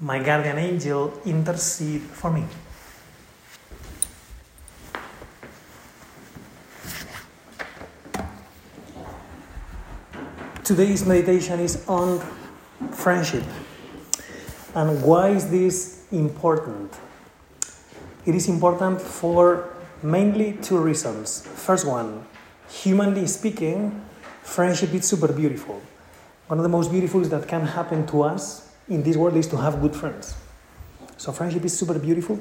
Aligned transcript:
my 0.00 0.22
guardian 0.22 0.58
angel, 0.58 1.12
intercede 1.24 2.02
for 2.02 2.30
me. 2.30 2.44
Today's 10.62 11.06
meditation 11.06 11.60
is 11.60 11.82
on 11.88 12.20
friendship. 12.90 13.44
And 14.74 15.02
why 15.02 15.30
is 15.30 15.48
this 15.48 16.04
important? 16.12 16.92
It 18.26 18.34
is 18.34 18.48
important 18.48 19.00
for 19.00 19.72
mainly 20.02 20.58
two 20.60 20.78
reasons. 20.78 21.46
First 21.46 21.86
one, 21.86 22.26
humanly 22.68 23.26
speaking, 23.28 24.04
friendship 24.42 24.92
is 24.92 25.06
super 25.06 25.32
beautiful. 25.32 25.80
One 26.48 26.58
of 26.58 26.64
the 26.64 26.68
most 26.68 26.90
beautiful 26.90 27.20
that 27.22 27.48
can 27.48 27.62
happen 27.64 28.06
to 28.08 28.22
us 28.24 28.65
in 28.88 29.02
this 29.02 29.16
world 29.16 29.36
is 29.36 29.46
to 29.48 29.56
have 29.56 29.80
good 29.80 29.94
friends. 29.94 30.34
So 31.16 31.32
friendship 31.32 31.64
is 31.64 31.76
super 31.76 31.98
beautiful. 31.98 32.38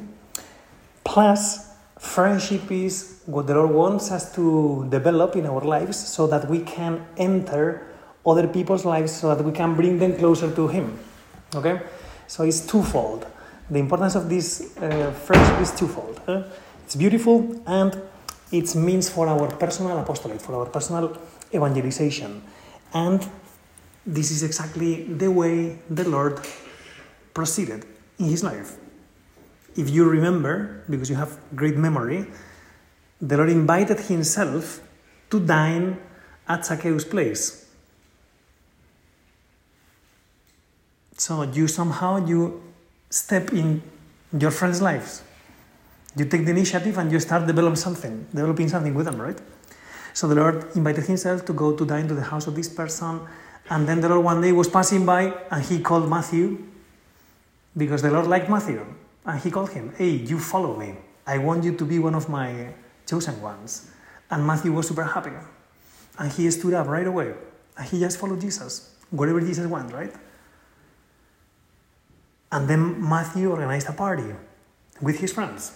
Plus, 1.03 1.69
friendship 1.97 2.71
is 2.71 3.21
what 3.25 3.47
the 3.47 3.55
Lord 3.55 3.71
wants 3.71 4.11
us 4.11 4.33
to 4.35 4.87
develop 4.89 5.35
in 5.35 5.45
our 5.45 5.61
lives 5.61 5.97
so 5.97 6.27
that 6.27 6.49
we 6.49 6.59
can 6.61 7.05
enter 7.17 7.87
other 8.25 8.47
people's 8.47 8.85
lives 8.85 9.15
so 9.15 9.33
that 9.33 9.43
we 9.43 9.51
can 9.51 9.75
bring 9.75 9.99
them 9.99 10.17
closer 10.17 10.51
to 10.53 10.67
Him. 10.67 10.99
Okay? 11.53 11.81
So 12.27 12.43
it's 12.43 12.65
twofold. 12.65 13.25
The 13.69 13.79
importance 13.79 14.15
of 14.15 14.29
this 14.29 14.75
uh, 14.77 15.11
friendship 15.11 15.59
is 15.61 15.71
twofold. 15.71 16.21
Huh? 16.25 16.43
It's 16.83 16.95
beautiful 16.95 17.61
and 17.65 17.99
it 18.51 18.75
means 18.75 19.09
for 19.09 19.27
our 19.27 19.47
personal 19.47 19.97
apostolate, 19.97 20.41
for 20.41 20.55
our 20.55 20.65
personal 20.65 21.17
evangelization. 21.53 22.43
And 22.93 23.27
this 24.05 24.31
is 24.31 24.43
exactly 24.43 25.03
the 25.03 25.31
way 25.31 25.79
the 25.89 26.07
Lord 26.07 26.39
proceeded 27.33 27.85
in 28.19 28.25
his 28.25 28.43
life. 28.43 28.77
If 29.75 29.89
you 29.89 30.07
remember, 30.07 30.83
because 30.89 31.09
you 31.09 31.15
have 31.15 31.37
great 31.55 31.75
memory, 31.75 32.27
the 33.19 33.37
Lord 33.37 33.49
invited 33.49 33.99
himself 33.99 34.81
to 35.31 35.39
dine 35.39 35.97
at 36.47 36.65
Zacchaeus' 36.65 37.03
place. 37.03 37.65
So 41.17 41.43
you 41.43 41.67
somehow 41.67 42.25
you 42.25 42.61
step 43.09 43.51
in 43.51 43.81
your 44.37 44.51
friends' 44.51 44.81
lives. 44.81 45.23
You 46.15 46.25
take 46.25 46.45
the 46.45 46.51
initiative 46.51 46.97
and 46.97 47.11
you 47.11 47.19
start 47.19 47.47
developing 47.47 47.75
something, 47.75 48.27
developing 48.33 48.69
something 48.69 48.93
with 48.93 49.05
them, 49.05 49.21
right? 49.21 49.37
So 50.13 50.27
the 50.27 50.35
Lord 50.35 50.75
invited 50.75 51.05
himself 51.05 51.43
to 51.45 51.53
go 51.53 51.75
to 51.75 51.85
dine 51.85 52.07
to 52.07 52.13
the 52.13 52.21
house 52.21 52.47
of 52.47 52.55
this 52.55 52.69
person, 52.69 53.21
and 53.69 53.87
then 53.87 54.01
the 54.01 54.09
Lord 54.09 54.23
one 54.23 54.41
day 54.41 54.51
was 54.51 54.67
passing 54.67 55.05
by 55.05 55.33
and 55.49 55.63
he 55.63 55.79
called 55.79 56.09
Matthew 56.09 56.63
because 57.75 58.01
the 58.01 58.11
Lord 58.11 58.27
liked 58.27 58.49
Matthew. 58.49 58.85
And 59.25 59.41
he 59.41 59.49
called 59.49 59.71
him, 59.71 59.93
Hey, 59.97 60.09
you 60.09 60.39
follow 60.39 60.77
me. 60.77 60.95
I 61.25 61.39
want 61.39 61.63
you 61.63 61.75
to 61.75 61.85
be 61.85 61.97
one 61.97 62.13
of 62.13 62.29
my 62.29 62.73
chosen 63.07 63.41
ones. 63.41 63.89
And 64.29 64.45
Matthew 64.45 64.71
was 64.71 64.87
super 64.87 65.03
happy. 65.03 65.31
And 66.19 66.31
he 66.31 66.49
stood 66.51 66.73
up 66.75 66.87
right 66.87 67.07
away. 67.07 67.33
And 67.77 67.87
he 67.87 67.99
just 67.99 68.19
followed 68.19 68.39
Jesus, 68.39 68.95
wherever 69.09 69.41
Jesus 69.41 69.65
went, 69.67 69.91
right? 69.91 70.13
And 72.51 72.67
then 72.67 73.01
Matthew 73.01 73.49
organized 73.49 73.89
a 73.89 73.93
party 73.93 74.33
with 75.01 75.19
his 75.19 75.33
friends 75.33 75.73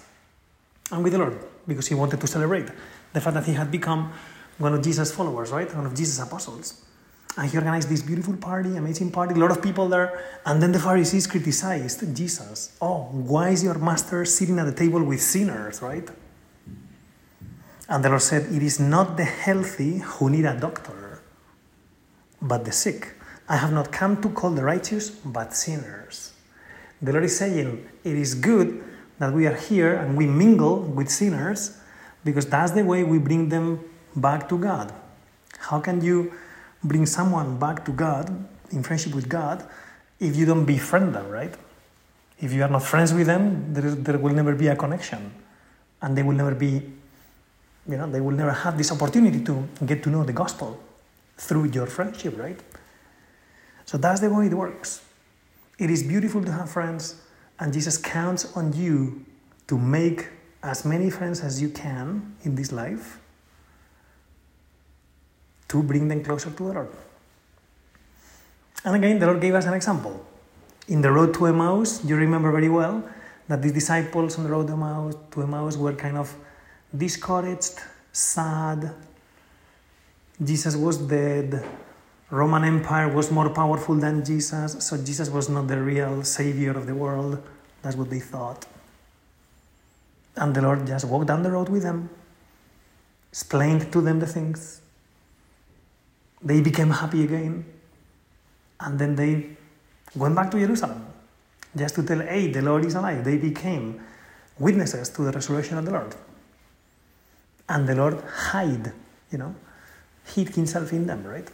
and 0.92 1.04
with 1.04 1.14
the 1.14 1.20
Lord 1.20 1.44
because 1.68 1.88
he 1.88 1.96
wanted 1.96 2.22
to 2.22 2.28
celebrate 2.28 2.68
the 3.14 3.20
fact 3.20 3.34
that 3.34 3.46
he 3.46 3.54
had 3.54 3.72
become 3.72 4.14
one 4.60 4.74
of 4.74 4.84
Jesus' 4.84 5.12
followers, 5.12 5.52
right? 5.52 5.74
One 5.76 5.88
of 5.88 5.96
Jesus' 5.96 6.20
apostles. 6.20 6.86
And 7.38 7.50
he 7.50 7.58
organized 7.58 7.90
this 7.90 8.02
beautiful 8.02 8.36
party, 8.36 8.76
amazing 8.76 9.12
party, 9.12 9.36
a 9.36 9.38
lot 9.38 9.52
of 9.52 9.62
people 9.62 9.88
there. 9.88 10.24
And 10.46 10.62
then 10.62 10.72
the 10.72 10.80
Pharisees 10.80 11.28
criticized 11.28 12.16
Jesus. 12.16 12.76
Oh, 12.82 13.04
why 13.12 13.50
is 13.50 13.64
your 13.64 13.78
master 13.78 14.26
sitting 14.26 14.60
at 14.60 14.66
the 14.66 14.74
table 14.74 15.04
with 15.04 15.22
sinners, 15.22 15.82
right? 15.82 16.10
And 17.88 18.04
the 18.04 18.10
Lord 18.10 18.22
said, 18.22 18.52
It 18.54 18.62
is 18.62 18.80
not 18.80 19.18
the 19.18 19.26
healthy 19.26 20.00
who 20.00 20.30
need 20.30 20.46
a 20.46 20.60
doctor, 20.60 21.22
but 22.42 22.66
the 22.66 22.72
sick. 22.72 23.14
I 23.48 23.58
have 23.58 23.74
not 23.74 23.92
come 23.92 24.22
to 24.22 24.30
call 24.30 24.52
the 24.52 24.64
righteous, 24.64 25.10
but 25.10 25.56
sinners. 25.56 26.34
The 27.02 27.12
Lord 27.12 27.24
is 27.24 27.38
saying, 27.38 27.88
It 28.04 28.16
is 28.16 28.36
good 28.36 28.84
that 29.18 29.34
we 29.34 29.48
are 29.48 29.56
here 29.56 29.96
and 29.96 30.18
we 30.18 30.28
mingle 30.28 30.82
with 30.82 31.10
sinners 31.10 31.78
because 32.24 32.46
that's 32.46 32.72
the 32.72 32.84
way 32.84 33.04
we 33.04 33.18
bring 33.18 33.50
them 33.50 33.80
back 34.16 34.50
to 34.50 34.58
God. 34.58 34.94
How 35.58 35.80
can 35.80 36.02
you 36.02 36.34
bring 36.84 37.06
someone 37.06 37.58
back 37.58 37.86
to 37.86 37.92
God, 37.92 38.30
in 38.72 38.84
friendship 38.84 39.14
with 39.14 39.28
God, 39.28 39.68
if 40.20 40.36
you 40.36 40.46
don't 40.46 40.66
befriend 40.66 41.16
them, 41.16 41.30
right? 41.30 41.54
If 42.40 42.54
you 42.54 42.64
are 42.64 42.70
not 42.70 42.84
friends 42.84 43.14
with 43.14 43.28
them, 43.28 43.74
there, 43.74 43.86
is, 43.86 43.96
there 43.98 44.18
will 44.18 44.34
never 44.34 44.56
be 44.56 44.68
a 44.68 44.76
connection. 44.76 45.32
And 46.02 46.18
they 46.18 46.24
will 46.24 46.36
never 46.36 46.56
be, 46.56 46.82
you 47.88 47.98
know, 47.98 48.10
they 48.10 48.22
will 48.22 48.36
never 48.36 48.52
have 48.52 48.78
this 48.78 48.92
opportunity 48.92 49.44
to 49.44 49.68
get 49.86 50.04
to 50.04 50.10
know 50.10 50.24
the 50.24 50.34
gospel 50.34 50.82
through 51.38 51.66
your 51.72 51.86
friendship, 51.86 52.38
right? 52.38 52.60
So 53.86 53.98
that's 53.98 54.22
the 54.22 54.30
way 54.30 54.48
it 54.48 54.54
works. 54.54 55.02
It 55.78 55.90
is 55.90 56.04
beautiful 56.04 56.44
to 56.44 56.52
have 56.52 56.70
friends, 56.70 57.22
and 57.60 57.74
Jesus 57.74 57.98
counts 57.98 58.56
on 58.56 58.74
you 58.74 59.26
to 59.68 59.78
make 59.78 60.28
as 60.62 60.86
many 60.86 61.10
friends 61.10 61.42
as 61.42 61.62
you 61.62 61.70
can 61.70 62.36
in 62.44 62.56
this 62.56 62.72
life 62.72 63.20
to 65.70 65.82
bring 65.84 66.08
them 66.08 66.24
closer 66.24 66.52
to 66.52 66.64
the 66.64 66.74
Lord. 66.74 66.90
And 68.84 68.96
again, 68.96 69.20
the 69.20 69.26
Lord 69.26 69.42
gave 69.42 69.56
us 69.56 69.66
an 69.66 69.74
example. 69.74 70.26
In 70.88 71.02
the 71.02 71.12
road 71.12 71.34
to 71.36 71.46
Emmaus, 71.46 72.04
you 72.04 72.16
remember 72.16 72.52
very 72.52 72.70
well 72.70 73.04
that 73.48 73.62
the 73.62 73.72
disciples 73.72 74.38
on 74.38 74.44
the 74.44 74.50
road 74.50 74.68
to 74.68 74.74
Emmaus, 74.74 75.16
to 75.32 75.44
Emmaus 75.44 75.78
were 75.78 75.94
kind 75.94 76.18
of 76.18 76.36
discouraged, 76.96 77.80
sad. 78.12 78.94
Jesus 80.44 80.76
was 80.76 80.98
dead. 80.98 81.64
Roman 82.32 82.64
Empire 82.64 83.10
was 83.10 83.32
more 83.32 83.50
powerful 83.50 83.96
than 83.96 84.24
Jesus, 84.24 84.86
so 84.86 84.98
Jesus 84.98 85.30
was 85.30 85.50
not 85.50 85.68
the 85.68 85.82
real 85.82 86.24
savior 86.24 86.72
of 86.72 86.86
the 86.86 86.96
world. 86.96 87.42
That's 87.82 87.96
what 87.96 88.10
they 88.10 88.20
thought. 88.20 88.66
And 90.36 90.56
the 90.56 90.62
Lord 90.62 90.86
just 90.88 91.06
walked 91.06 91.28
down 91.28 91.44
the 91.44 91.52
road 91.52 91.70
with 91.70 91.84
them, 91.84 92.10
explained 93.32 93.92
to 93.92 94.02
them 94.02 94.20
the 94.20 94.28
things. 94.28 94.82
They 96.42 96.62
became 96.62 96.90
happy 96.90 97.24
again. 97.24 97.66
And 98.80 98.98
then 98.98 99.16
they 99.16 99.50
went 100.16 100.36
back 100.36 100.52
to 100.52 100.60
Jerusalem 100.60 101.06
just 101.76 101.96
to 101.96 102.04
tell, 102.04 102.20
hey, 102.20 102.48
the 102.48 102.62
Lord 102.62 102.86
is 102.86 102.96
alive. 102.96 103.24
They 103.24 103.38
became 103.38 104.02
witnesses 104.58 105.10
to 105.10 105.24
the 105.24 105.32
resurrection 105.32 105.78
of 105.78 105.86
the 105.86 105.92
Lord. 105.92 106.16
And 107.68 107.88
the 107.88 107.96
Lord 107.96 108.24
hid, 108.52 108.92
you 109.32 109.38
know, 109.38 109.56
hid 110.26 110.56
himself 110.56 110.92
in 110.92 111.06
them, 111.06 111.24
right? 111.24 111.48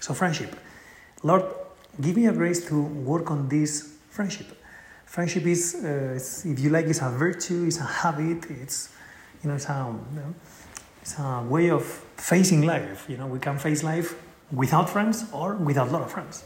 So, 0.00 0.14
friendship. 0.14 0.56
Lord, 1.22 1.44
give 2.00 2.16
me 2.16 2.26
a 2.26 2.32
grace 2.32 2.66
to 2.68 2.80
work 2.82 3.30
on 3.30 3.48
this 3.48 3.94
friendship. 4.10 4.46
Friendship 5.04 5.46
is, 5.46 5.74
uh, 5.84 6.18
if 6.48 6.58
you 6.58 6.70
like, 6.70 6.86
it's 6.86 7.00
a 7.00 7.10
virtue, 7.10 7.64
it's 7.66 7.78
a 7.78 7.84
habit, 7.84 8.50
it's, 8.50 8.90
you 9.42 9.48
know, 9.48 9.56
it's 9.56 9.66
a, 9.66 9.94
you 10.12 10.20
know, 10.20 10.34
it's 11.06 11.20
a 11.20 11.40
way 11.48 11.70
of 11.70 11.84
facing 12.16 12.66
life. 12.66 13.06
You 13.08 13.16
know, 13.16 13.28
we 13.28 13.38
can 13.38 13.58
face 13.58 13.84
life 13.84 14.20
without 14.50 14.90
friends 14.90 15.24
or 15.32 15.54
without 15.54 15.86
a 15.86 15.90
lot 15.92 16.02
of 16.02 16.10
friends. 16.10 16.42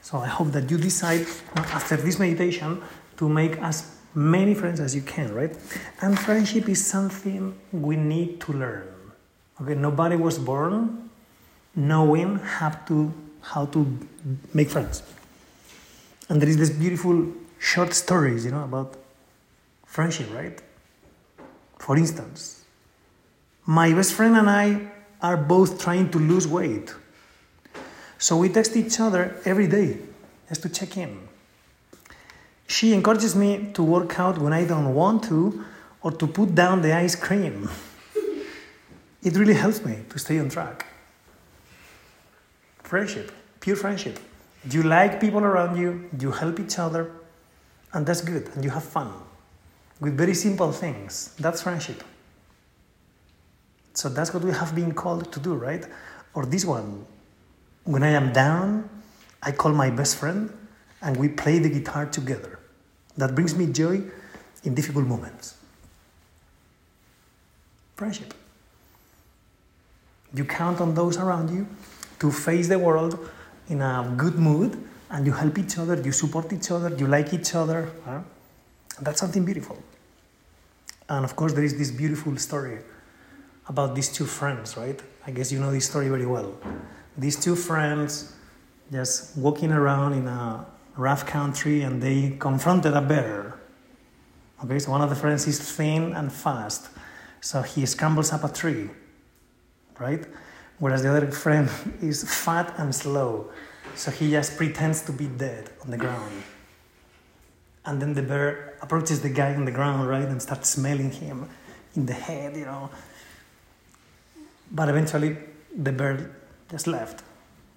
So 0.00 0.16
I 0.16 0.26
hope 0.26 0.52
that 0.52 0.70
you 0.70 0.78
decide 0.78 1.26
after 1.56 1.96
this 1.96 2.18
meditation 2.18 2.80
to 3.18 3.28
make 3.28 3.58
as 3.58 3.96
many 4.14 4.54
friends 4.54 4.80
as 4.80 4.94
you 4.94 5.02
can, 5.02 5.34
right? 5.34 5.54
And 6.00 6.18
friendship 6.18 6.70
is 6.70 6.86
something 6.86 7.54
we 7.70 7.96
need 7.96 8.40
to 8.42 8.52
learn. 8.54 8.88
Okay, 9.60 9.74
nobody 9.74 10.16
was 10.16 10.38
born 10.38 11.10
knowing 11.76 12.36
how 12.38 12.70
to 12.88 13.12
how 13.42 13.66
to 13.66 13.98
make 14.54 14.70
friends. 14.70 15.02
And 16.30 16.40
there 16.40 16.48
is 16.48 16.56
this 16.56 16.70
beautiful 16.70 17.26
short 17.58 17.92
stories, 17.92 18.46
you 18.46 18.52
know, 18.52 18.64
about 18.64 18.96
friendship, 19.84 20.32
right? 20.32 20.58
For 21.78 21.96
instance, 21.96 22.57
my 23.68 23.92
best 23.92 24.14
friend 24.14 24.34
and 24.34 24.48
I 24.48 24.80
are 25.20 25.36
both 25.36 25.78
trying 25.78 26.10
to 26.12 26.18
lose 26.18 26.48
weight. 26.48 26.94
So 28.16 28.38
we 28.38 28.48
text 28.48 28.74
each 28.76 28.98
other 28.98 29.36
every 29.44 29.66
day, 29.66 29.98
just 30.48 30.62
to 30.62 30.70
check 30.70 30.96
in. 30.96 31.28
She 32.66 32.94
encourages 32.94 33.36
me 33.36 33.70
to 33.74 33.82
work 33.82 34.18
out 34.18 34.38
when 34.38 34.54
I 34.54 34.64
don't 34.64 34.94
want 34.94 35.24
to 35.24 35.66
or 36.00 36.12
to 36.12 36.26
put 36.26 36.54
down 36.54 36.80
the 36.80 36.94
ice 36.94 37.14
cream. 37.14 37.68
It 39.22 39.36
really 39.36 39.54
helps 39.54 39.84
me 39.84 39.98
to 40.08 40.18
stay 40.18 40.38
on 40.38 40.48
track. 40.48 40.86
Friendship, 42.84 43.32
pure 43.60 43.76
friendship. 43.76 44.18
You 44.70 44.84
like 44.84 45.20
people 45.20 45.40
around 45.40 45.76
you, 45.76 46.08
you 46.18 46.30
help 46.30 46.58
each 46.58 46.78
other, 46.78 47.10
and 47.92 48.06
that's 48.06 48.22
good, 48.22 48.48
and 48.54 48.64
you 48.64 48.70
have 48.70 48.84
fun 48.84 49.12
with 50.00 50.16
very 50.16 50.34
simple 50.34 50.72
things. 50.72 51.34
That's 51.38 51.60
friendship. 51.62 52.02
So 53.98 54.08
that's 54.08 54.32
what 54.32 54.44
we 54.44 54.52
have 54.52 54.76
been 54.76 54.94
called 54.94 55.32
to 55.32 55.40
do, 55.40 55.54
right? 55.54 55.84
Or 56.32 56.46
this 56.46 56.64
one. 56.64 57.04
When 57.82 58.04
I 58.04 58.10
am 58.10 58.32
down, 58.32 58.88
I 59.42 59.50
call 59.50 59.72
my 59.72 59.90
best 59.90 60.18
friend 60.18 60.56
and 61.02 61.16
we 61.16 61.28
play 61.28 61.58
the 61.58 61.68
guitar 61.68 62.06
together. 62.06 62.60
That 63.16 63.34
brings 63.34 63.56
me 63.56 63.66
joy 63.66 64.02
in 64.62 64.76
difficult 64.76 65.04
moments. 65.04 65.56
Friendship. 67.96 68.34
You 70.32 70.44
count 70.44 70.80
on 70.80 70.94
those 70.94 71.16
around 71.16 71.50
you 71.50 71.66
to 72.20 72.30
face 72.30 72.68
the 72.68 72.78
world 72.78 73.18
in 73.68 73.82
a 73.82 74.14
good 74.16 74.36
mood 74.36 74.78
and 75.10 75.26
you 75.26 75.32
help 75.32 75.58
each 75.58 75.76
other, 75.76 76.00
you 76.00 76.12
support 76.12 76.52
each 76.52 76.70
other, 76.70 76.94
you 76.94 77.08
like 77.08 77.34
each 77.34 77.52
other. 77.56 77.90
Huh? 78.04 78.20
That's 79.00 79.18
something 79.18 79.44
beautiful. 79.44 79.82
And 81.08 81.24
of 81.24 81.34
course, 81.34 81.52
there 81.52 81.64
is 81.64 81.76
this 81.76 81.90
beautiful 81.90 82.36
story 82.36 82.78
about 83.68 83.94
these 83.94 84.08
two 84.08 84.24
friends, 84.24 84.76
right? 84.76 85.00
I 85.26 85.30
guess 85.30 85.52
you 85.52 85.60
know 85.60 85.70
this 85.70 85.86
story 85.88 86.08
very 86.08 86.26
well. 86.26 86.54
These 87.16 87.36
two 87.36 87.54
friends 87.54 88.32
just 88.90 89.36
walking 89.36 89.70
around 89.70 90.14
in 90.14 90.26
a 90.26 90.66
rough 90.96 91.26
country 91.26 91.82
and 91.82 92.02
they 92.02 92.36
confronted 92.38 92.94
a 92.94 93.02
bear. 93.02 93.58
Okay, 94.64 94.78
so 94.78 94.90
one 94.90 95.02
of 95.02 95.10
the 95.10 95.16
friends 95.16 95.46
is 95.46 95.60
thin 95.60 96.14
and 96.14 96.32
fast, 96.32 96.88
so 97.40 97.62
he 97.62 97.86
scrambles 97.86 98.32
up 98.32 98.42
a 98.42 98.48
tree, 98.48 98.90
right? 100.00 100.26
Whereas 100.78 101.02
the 101.02 101.10
other 101.10 101.30
friend 101.30 101.70
is 102.00 102.24
fat 102.24 102.74
and 102.78 102.92
slow, 102.94 103.50
so 103.94 104.10
he 104.10 104.30
just 104.30 104.56
pretends 104.56 105.02
to 105.02 105.12
be 105.12 105.26
dead 105.26 105.70
on 105.84 105.90
the 105.90 105.96
ground. 105.96 106.42
And 107.84 108.02
then 108.02 108.14
the 108.14 108.22
bear 108.22 108.76
approaches 108.82 109.22
the 109.22 109.28
guy 109.28 109.54
on 109.54 109.64
the 109.64 109.70
ground, 109.70 110.08
right, 110.08 110.26
and 110.26 110.42
starts 110.42 110.70
smelling 110.70 111.10
him 111.10 111.48
in 111.94 112.06
the 112.06 112.14
head, 112.14 112.56
you 112.56 112.64
know. 112.64 112.90
But 114.70 114.88
eventually, 114.88 115.36
the 115.74 115.92
bear 115.92 116.30
just 116.70 116.86
left 116.86 117.22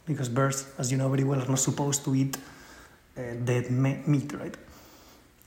because 0.06 0.30
birds, 0.30 0.66
as 0.78 0.92
you 0.92 0.98
know 0.98 1.10
very 1.10 1.24
well, 1.24 1.42
are 1.42 1.48
not 1.48 1.60
supposed 1.60 2.04
to 2.06 2.16
eat 2.16 2.38
uh, 3.18 3.22
dead 3.46 3.72
meat, 3.72 4.34
right? 4.34 4.56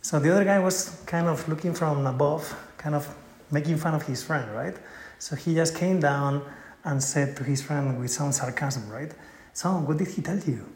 So 0.00 0.18
the 0.18 0.30
other 0.30 0.44
guy 0.44 0.58
was 0.58 1.02
kind 1.06 1.26
of 1.28 1.46
looking 1.48 1.74
from 1.74 2.06
above, 2.06 2.54
kind 2.76 2.94
of 2.94 3.08
making 3.50 3.76
fun 3.78 3.94
of 3.94 4.02
his 4.02 4.22
friend, 4.22 4.54
right? 4.54 4.76
So 5.18 5.36
he 5.36 5.54
just 5.54 5.74
came 5.76 6.00
down 6.00 6.42
and 6.84 7.02
said 7.02 7.36
to 7.36 7.44
his 7.44 7.62
friend 7.62 7.98
with 7.98 8.10
some 8.10 8.32
sarcasm, 8.32 8.88
right? 8.90 9.12
So, 9.52 9.70
what 9.70 9.96
did 9.96 10.08
he 10.08 10.20
tell 10.20 10.38
you? 10.38 10.66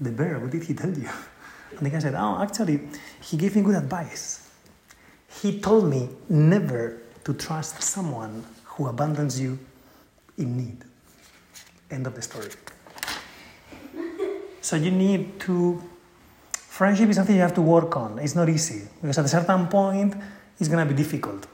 The 0.00 0.10
bear, 0.10 0.38
what 0.38 0.50
did 0.50 0.62
he 0.62 0.74
tell 0.74 0.90
you? 0.90 1.08
And 1.72 1.80
the 1.80 1.90
guy 1.90 1.98
said, 1.98 2.14
Oh, 2.14 2.40
actually, 2.40 2.80
he 3.20 3.36
gave 3.36 3.56
me 3.56 3.62
good 3.62 3.74
advice. 3.74 4.48
He 5.42 5.60
told 5.60 5.90
me 5.90 6.08
never 6.28 7.02
to 7.24 7.34
trust 7.34 7.82
someone 7.82 8.44
who 8.76 8.86
abandons 8.86 9.40
you 9.40 9.58
in 10.38 10.56
need. 10.56 10.78
End 11.90 12.06
of 12.06 12.14
the 12.14 12.22
story. 12.22 12.50
So 14.60 14.76
you 14.76 14.90
need 14.90 15.40
to. 15.40 15.82
Friendship 16.52 17.08
is 17.08 17.16
something 17.16 17.34
you 17.34 17.40
have 17.40 17.54
to 17.54 17.62
work 17.62 17.96
on. 17.96 18.18
It's 18.18 18.34
not 18.34 18.48
easy 18.48 18.86
because 19.00 19.18
at 19.18 19.24
a 19.24 19.28
certain 19.28 19.66
point, 19.68 20.14
it's 20.60 20.68
going 20.68 20.86
to 20.86 20.94
be 20.94 20.96
difficult. 20.96 21.46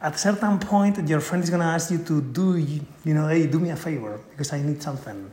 At 0.00 0.14
a 0.14 0.18
certain 0.18 0.60
point, 0.60 1.08
your 1.08 1.20
friend 1.20 1.42
is 1.42 1.50
going 1.50 1.62
to 1.62 1.66
ask 1.66 1.90
you 1.90 1.98
to 1.98 2.20
do, 2.20 2.56
you 2.56 3.14
know, 3.14 3.26
hey, 3.26 3.48
do 3.48 3.58
me 3.58 3.70
a 3.70 3.76
favor 3.76 4.20
because 4.30 4.52
I 4.52 4.62
need 4.62 4.80
something. 4.80 5.32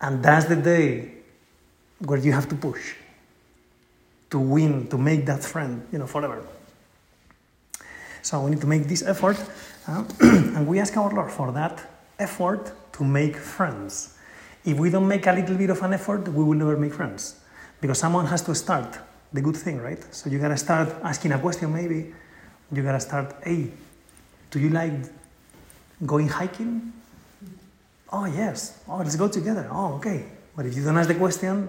And 0.00 0.24
that's 0.24 0.46
the 0.46 0.56
day 0.56 1.12
where 1.98 2.18
you 2.18 2.32
have 2.32 2.48
to 2.48 2.56
push 2.56 2.94
to 4.30 4.38
win, 4.38 4.88
to 4.88 4.98
make 4.98 5.26
that 5.26 5.44
friend, 5.44 5.86
you 5.92 5.98
know, 5.98 6.06
forever. 6.06 6.42
So 8.22 8.40
we 8.42 8.50
need 8.50 8.60
to 8.60 8.66
make 8.66 8.84
this 8.84 9.02
effort, 9.02 9.36
uh, 9.90 10.04
and 10.20 10.66
we 10.66 10.78
ask 10.78 10.96
our 10.96 11.12
Lord 11.12 11.30
for 11.30 11.52
that 11.52 11.82
effort 12.18 12.72
to 12.92 13.04
make 13.04 13.36
friends. 13.36 14.16
If 14.64 14.78
we 14.78 14.90
don't 14.90 15.08
make 15.08 15.26
a 15.26 15.32
little 15.32 15.56
bit 15.56 15.70
of 15.70 15.82
an 15.82 15.94
effort, 15.94 16.28
we 16.28 16.44
will 16.44 16.54
never 16.54 16.76
make 16.76 16.94
friends. 16.94 17.40
Because 17.80 17.98
someone 17.98 18.26
has 18.26 18.42
to 18.42 18.54
start 18.54 18.98
the 19.32 19.40
good 19.40 19.56
thing, 19.56 19.80
right? 19.80 20.02
So 20.14 20.28
you 20.30 20.38
gotta 20.38 20.56
start 20.56 20.88
asking 21.02 21.32
a 21.32 21.38
question, 21.38 21.72
maybe. 21.72 22.12
You 22.72 22.82
gotta 22.82 23.00
start, 23.00 23.34
hey, 23.42 23.70
do 24.50 24.60
you 24.60 24.70
like 24.70 24.92
going 26.04 26.28
hiking? 26.28 26.92
Oh, 28.12 28.26
yes. 28.26 28.80
Oh, 28.88 28.98
let's 28.98 29.16
go 29.16 29.28
together. 29.28 29.68
Oh, 29.70 29.94
okay. 29.94 30.24
But 30.54 30.66
if 30.66 30.76
you 30.76 30.84
don't 30.84 30.98
ask 30.98 31.08
the 31.08 31.14
question, 31.14 31.68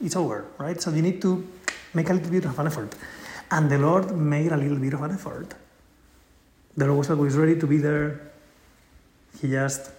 it's 0.00 0.16
over, 0.16 0.46
right? 0.58 0.80
So 0.80 0.90
you 0.90 1.02
need 1.02 1.20
to 1.22 1.46
make 1.94 2.08
a 2.08 2.14
little 2.14 2.30
bit 2.30 2.44
of 2.44 2.58
an 2.58 2.66
effort. 2.66 2.94
And 3.50 3.70
the 3.70 3.78
Lord 3.78 4.16
made 4.16 4.52
a 4.52 4.56
little 4.56 4.78
bit 4.78 4.94
of 4.94 5.02
an 5.02 5.12
effort. 5.12 5.54
The 6.76 6.86
Lord 6.86 6.98
was 6.98 7.10
always 7.10 7.36
ready 7.36 7.58
to 7.58 7.66
be 7.66 7.78
there. 7.78 8.32
He 9.40 9.48
just 9.48 9.92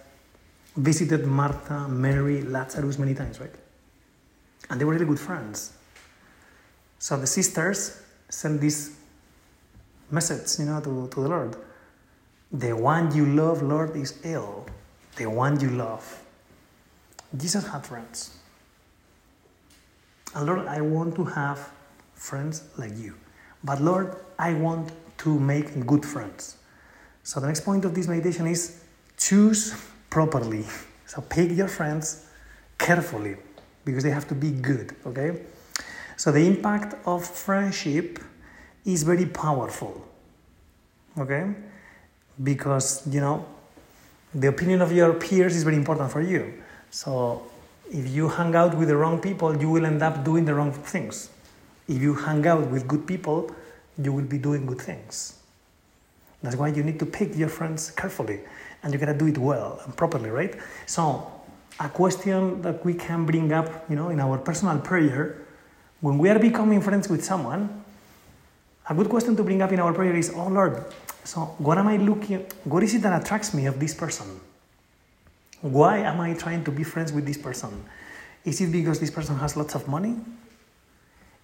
visited 0.76 1.26
Martha, 1.26 1.88
Mary, 1.88 2.42
Lazarus 2.42 2.98
many 2.98 3.14
times, 3.14 3.40
right? 3.40 3.54
And 4.70 4.80
they 4.80 4.84
were 4.84 4.92
really 4.92 5.06
good 5.06 5.20
friends. 5.20 5.74
So 6.98 7.16
the 7.16 7.26
sisters 7.26 8.02
sent 8.28 8.60
this 8.60 8.96
message, 10.10 10.58
you 10.58 10.66
know, 10.70 10.80
to, 10.80 11.08
to 11.08 11.20
the 11.20 11.28
Lord. 11.28 11.56
The 12.50 12.72
one 12.72 13.14
you 13.14 13.26
love, 13.26 13.62
Lord, 13.62 13.96
is 13.96 14.18
ill. 14.24 14.66
The 15.16 15.26
one 15.26 15.60
you 15.60 15.70
love. 15.70 16.22
Jesus 17.36 17.66
had 17.66 17.84
friends. 17.84 18.36
And 20.34 20.46
Lord, 20.46 20.66
I 20.66 20.80
want 20.80 21.14
to 21.16 21.24
have 21.24 21.70
friends 22.14 22.64
like 22.76 22.96
you. 22.96 23.14
But 23.62 23.80
Lord, 23.80 24.16
I 24.38 24.54
want 24.54 24.92
to 25.18 25.38
make 25.38 25.86
good 25.86 26.04
friends. 26.04 26.56
So 27.24 27.40
the 27.40 27.46
next 27.46 27.62
point 27.62 27.84
of 27.86 27.94
this 27.94 28.06
meditation 28.06 28.46
is 28.46 28.84
choose 29.16 29.74
properly. 30.10 30.64
So 31.06 31.22
pick 31.22 31.50
your 31.52 31.68
friends 31.68 32.26
carefully 32.78 33.36
because 33.84 34.04
they 34.04 34.10
have 34.10 34.28
to 34.28 34.34
be 34.34 34.50
good, 34.50 34.94
okay? 35.06 35.40
So 36.16 36.30
the 36.30 36.46
impact 36.46 36.94
of 37.06 37.26
friendship 37.26 38.18
is 38.84 39.02
very 39.02 39.26
powerful. 39.26 40.06
Okay? 41.18 41.48
Because, 42.42 43.06
you 43.06 43.20
know, 43.20 43.46
the 44.34 44.48
opinion 44.48 44.82
of 44.82 44.92
your 44.92 45.14
peers 45.14 45.56
is 45.56 45.62
very 45.62 45.76
important 45.76 46.10
for 46.10 46.20
you. 46.20 46.52
So 46.90 47.42
if 47.90 48.08
you 48.08 48.28
hang 48.28 48.54
out 48.54 48.76
with 48.76 48.88
the 48.88 48.96
wrong 48.96 49.20
people, 49.20 49.56
you 49.56 49.70
will 49.70 49.86
end 49.86 50.02
up 50.02 50.24
doing 50.24 50.44
the 50.44 50.54
wrong 50.54 50.72
things. 50.72 51.30
If 51.88 52.02
you 52.02 52.14
hang 52.14 52.46
out 52.46 52.68
with 52.68 52.86
good 52.86 53.06
people, 53.06 53.50
you 53.96 54.12
will 54.12 54.24
be 54.24 54.38
doing 54.38 54.66
good 54.66 54.80
things. 54.80 55.38
That's 56.44 56.56
why 56.56 56.68
you 56.68 56.82
need 56.82 56.98
to 56.98 57.06
pick 57.06 57.34
your 57.36 57.48
friends 57.48 57.90
carefully 57.90 58.40
and 58.82 58.92
you 58.92 58.98
gotta 58.98 59.16
do 59.16 59.26
it 59.26 59.38
well 59.38 59.80
and 59.82 59.96
properly, 59.96 60.28
right? 60.28 60.54
So, 60.84 61.32
a 61.80 61.88
question 61.88 62.60
that 62.60 62.84
we 62.84 62.92
can 62.92 63.24
bring 63.24 63.50
up, 63.50 63.88
you 63.88 63.96
know, 63.96 64.10
in 64.10 64.20
our 64.20 64.36
personal 64.36 64.78
prayer, 64.78 65.38
when 66.02 66.18
we 66.18 66.28
are 66.28 66.38
becoming 66.38 66.82
friends 66.82 67.08
with 67.08 67.24
someone, 67.24 67.82
a 68.90 68.94
good 68.94 69.08
question 69.08 69.34
to 69.36 69.42
bring 69.42 69.62
up 69.62 69.72
in 69.72 69.80
our 69.80 69.94
prayer 69.94 70.14
is, 70.14 70.30
Oh 70.36 70.48
Lord, 70.48 70.84
so 71.24 71.56
what 71.56 71.78
am 71.78 71.88
I 71.88 71.96
looking, 71.96 72.44
what 72.64 72.82
is 72.82 72.94
it 72.94 73.00
that 73.02 73.22
attracts 73.22 73.54
me 73.54 73.64
of 73.64 73.80
this 73.80 73.94
person? 73.94 74.38
Why 75.62 76.00
am 76.00 76.20
I 76.20 76.34
trying 76.34 76.62
to 76.64 76.70
be 76.70 76.84
friends 76.84 77.10
with 77.10 77.24
this 77.24 77.38
person? 77.38 77.86
Is 78.44 78.60
it 78.60 78.70
because 78.70 79.00
this 79.00 79.10
person 79.10 79.38
has 79.38 79.56
lots 79.56 79.74
of 79.74 79.88
money? 79.88 80.16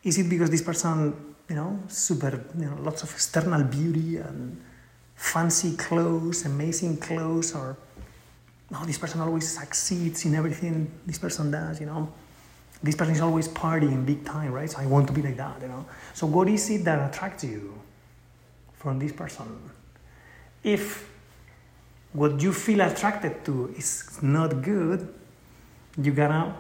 Is 0.04 0.18
it 0.18 0.28
because 0.28 0.50
this 0.50 0.60
person, 0.60 1.34
you 1.48 1.56
know, 1.56 1.80
super, 1.88 2.44
you 2.58 2.66
know, 2.66 2.76
lots 2.82 3.02
of 3.02 3.10
external 3.10 3.64
beauty 3.64 4.18
and 4.18 4.60
fancy 5.20 5.76
clothes, 5.76 6.46
amazing 6.46 6.96
clothes, 6.96 7.54
or 7.54 7.76
no, 8.70 8.82
this 8.86 8.96
person 8.96 9.20
always 9.20 9.46
succeeds 9.46 10.24
in 10.24 10.34
everything 10.34 10.90
this 11.04 11.18
person 11.18 11.50
does, 11.50 11.78
you 11.78 11.84
know? 11.84 12.10
This 12.82 12.96
person 12.96 13.14
is 13.14 13.20
always 13.20 13.46
partying 13.46 14.06
big 14.06 14.24
time, 14.24 14.50
right? 14.50 14.68
So 14.68 14.78
I 14.78 14.86
want 14.86 15.06
to 15.08 15.12
be 15.12 15.20
like 15.20 15.36
that, 15.36 15.60
you 15.60 15.68
know? 15.68 15.84
So 16.14 16.26
what 16.26 16.48
is 16.48 16.70
it 16.70 16.84
that 16.84 17.10
attracts 17.10 17.44
you 17.44 17.78
from 18.72 18.98
this 18.98 19.12
person? 19.12 19.44
If 20.64 21.10
what 22.14 22.40
you 22.40 22.54
feel 22.54 22.80
attracted 22.80 23.44
to 23.44 23.74
is 23.76 24.22
not 24.22 24.62
good, 24.62 25.06
you 26.00 26.12
gotta 26.12 26.54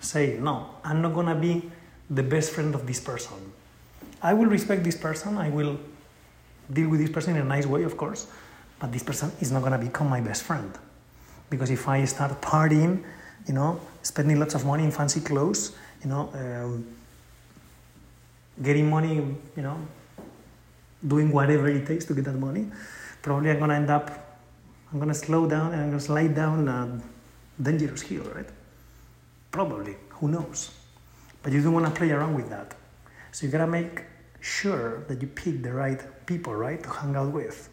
say, 0.00 0.38
no, 0.38 0.68
I'm 0.84 1.00
not 1.00 1.14
gonna 1.14 1.34
be 1.34 1.70
the 2.10 2.22
best 2.22 2.52
friend 2.52 2.74
of 2.74 2.86
this 2.86 3.00
person. 3.00 3.52
I 4.20 4.34
will 4.34 4.46
respect 4.46 4.84
this 4.84 4.98
person, 4.98 5.38
I 5.38 5.48
will 5.48 5.78
deal 6.72 6.88
with 6.88 7.00
this 7.00 7.10
person 7.10 7.36
in 7.36 7.42
a 7.42 7.44
nice 7.44 7.66
way, 7.66 7.82
of 7.82 7.96
course, 7.96 8.26
but 8.78 8.92
this 8.92 9.02
person 9.02 9.32
is 9.40 9.50
not 9.50 9.62
gonna 9.62 9.78
become 9.78 10.08
my 10.08 10.20
best 10.20 10.42
friend. 10.42 10.72
Because 11.48 11.70
if 11.70 11.88
I 11.88 12.04
start 12.04 12.40
partying 12.40 13.04
you 13.46 13.54
know, 13.54 13.80
spending 14.02 14.38
lots 14.38 14.54
of 14.54 14.64
money 14.64 14.84
in 14.84 14.90
fancy 14.90 15.20
clothes, 15.20 15.72
you 16.02 16.08
know, 16.10 16.30
um, 16.34 16.86
getting 18.62 18.88
money, 18.88 19.14
you 19.56 19.62
know, 19.62 19.76
doing 21.06 21.30
whatever 21.32 21.68
it 21.68 21.86
takes 21.86 22.04
to 22.06 22.14
get 22.14 22.24
that 22.24 22.38
money, 22.38 22.66
probably 23.22 23.50
I'm 23.50 23.58
gonna 23.58 23.74
end 23.74 23.90
up, 23.90 24.38
I'm 24.92 24.98
gonna 24.98 25.14
slow 25.14 25.48
down 25.48 25.72
and 25.72 25.82
I'm 25.82 25.90
gonna 25.90 26.00
slide 26.00 26.34
down 26.34 26.68
a 26.68 27.00
dangerous 27.62 28.02
hill, 28.02 28.24
right? 28.34 28.48
Probably, 29.50 29.96
who 30.10 30.28
knows? 30.28 30.70
But 31.42 31.52
you 31.52 31.62
don't 31.62 31.72
wanna 31.72 31.90
play 31.90 32.10
around 32.10 32.34
with 32.34 32.50
that. 32.50 32.74
So 33.32 33.46
you 33.46 33.52
gotta 33.52 33.66
make 33.66 34.04
sure 34.40 35.04
that 35.08 35.20
you 35.20 35.28
pick 35.28 35.62
the 35.62 35.72
right 35.72 36.00
people, 36.26 36.54
right, 36.54 36.82
to 36.82 36.88
hang 36.90 37.16
out 37.16 37.32
with. 37.32 37.68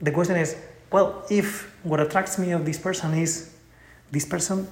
The 0.00 0.12
question 0.12 0.36
is, 0.36 0.56
well, 0.90 1.24
if 1.30 1.74
what 1.82 2.00
attracts 2.00 2.38
me 2.38 2.52
of 2.52 2.64
this 2.64 2.78
person 2.78 3.14
is 3.14 3.54
this 4.10 4.24
person, 4.24 4.68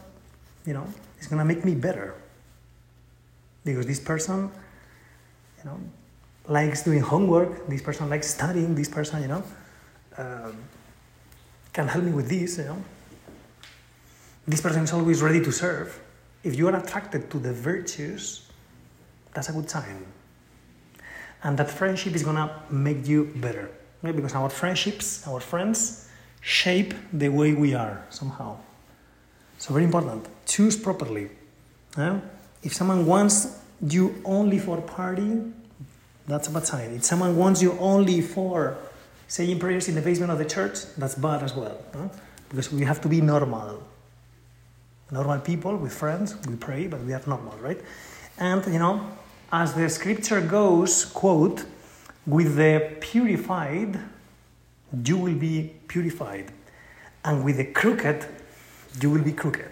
you 0.66 0.75
know, 0.75 0.87
is 1.21 1.26
gonna 1.26 1.44
make 1.44 1.64
me 1.64 1.75
better. 1.75 2.14
Because 3.64 3.87
this 3.87 4.00
person, 4.00 4.50
you 5.59 5.64
know, 5.64 5.80
likes 6.47 6.83
doing 6.83 7.00
homework, 7.00 7.66
this 7.68 7.83
person 7.83 8.09
likes 8.11 8.28
studying, 8.28 8.75
this 8.75 8.88
person, 8.88 9.23
you 9.23 9.28
know, 9.28 9.42
um, 10.18 10.56
can 11.73 11.88
help 11.88 12.04
me 12.04 12.12
with 12.12 12.28
this, 12.28 12.59
you 12.59 12.64
know. 12.64 12.85
This 14.47 14.61
person 14.61 14.85
is 14.85 14.92
always 14.92 15.23
ready 15.23 15.42
to 15.42 15.50
serve. 15.50 15.99
If 16.42 16.56
you 16.56 16.68
are 16.68 16.76
attracted 16.76 17.30
to 17.30 17.38
the 17.38 17.52
virtues, 17.52 18.47
that's 19.33 19.49
a 19.49 19.52
good 19.52 19.71
sign. 19.71 20.04
And 21.44 21.58
that 21.58 21.70
friendship 21.70 22.14
is 22.14 22.22
gonna 22.22 22.50
make 22.70 23.06
you 23.06 23.30
better. 23.36 23.70
Okay? 24.02 24.12
Because 24.12 24.34
our 24.34 24.50
friendships, 24.50 25.26
our 25.28 25.40
friends, 25.40 26.08
shape 26.40 26.94
the 27.12 27.28
way 27.28 27.52
we 27.52 27.74
are 27.74 28.04
somehow. 28.10 28.56
So 29.58 29.72
very 29.72 29.84
important. 29.84 30.26
Choose 30.46 30.76
properly. 30.76 31.30
Yeah? 31.96 32.20
If 32.62 32.74
someone 32.74 33.06
wants 33.06 33.60
you 33.86 34.20
only 34.24 34.58
for 34.58 34.80
party, 34.80 35.42
that's 36.26 36.48
a 36.48 36.50
bad 36.50 36.66
sign. 36.66 36.90
If 36.92 37.04
someone 37.04 37.36
wants 37.36 37.62
you 37.62 37.76
only 37.78 38.22
for 38.22 38.76
saying 39.28 39.58
prayers 39.58 39.88
in 39.88 39.94
the 39.94 40.00
basement 40.00 40.32
of 40.32 40.38
the 40.38 40.44
church, 40.44 40.86
that's 40.96 41.14
bad 41.14 41.42
as 41.42 41.54
well. 41.54 41.78
Huh? 41.92 42.08
Because 42.48 42.72
we 42.72 42.84
have 42.84 43.00
to 43.02 43.08
be 43.08 43.20
normal. 43.20 43.82
Normal 45.10 45.40
people 45.40 45.76
with 45.76 45.92
friends, 45.92 46.34
we 46.46 46.56
pray, 46.56 46.86
but 46.86 47.00
we 47.02 47.12
are 47.12 47.22
normal, 47.26 47.56
right? 47.58 47.80
And 48.38 48.64
you 48.66 48.78
know, 48.78 49.06
as 49.54 49.73
the 49.75 49.88
scripture 49.88 50.40
goes, 50.40 51.04
quote, 51.04 51.64
with 52.26 52.56
the 52.56 52.96
purified, 53.00 54.00
you 55.04 55.16
will 55.16 55.37
be 55.37 55.73
purified, 55.87 56.50
and 57.25 57.44
with 57.44 57.58
the 57.58 57.64
crooked, 57.66 58.26
you 59.00 59.11
will 59.11 59.23
be 59.23 59.30
crooked. 59.30 59.70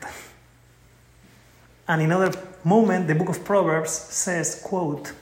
And 1.88 2.00
in 2.00 2.12
another 2.12 2.32
moment, 2.62 3.08
the 3.08 3.16
book 3.16 3.28
of 3.28 3.44
Proverbs 3.44 3.90
says, 3.90 4.62
quote, 4.64 5.14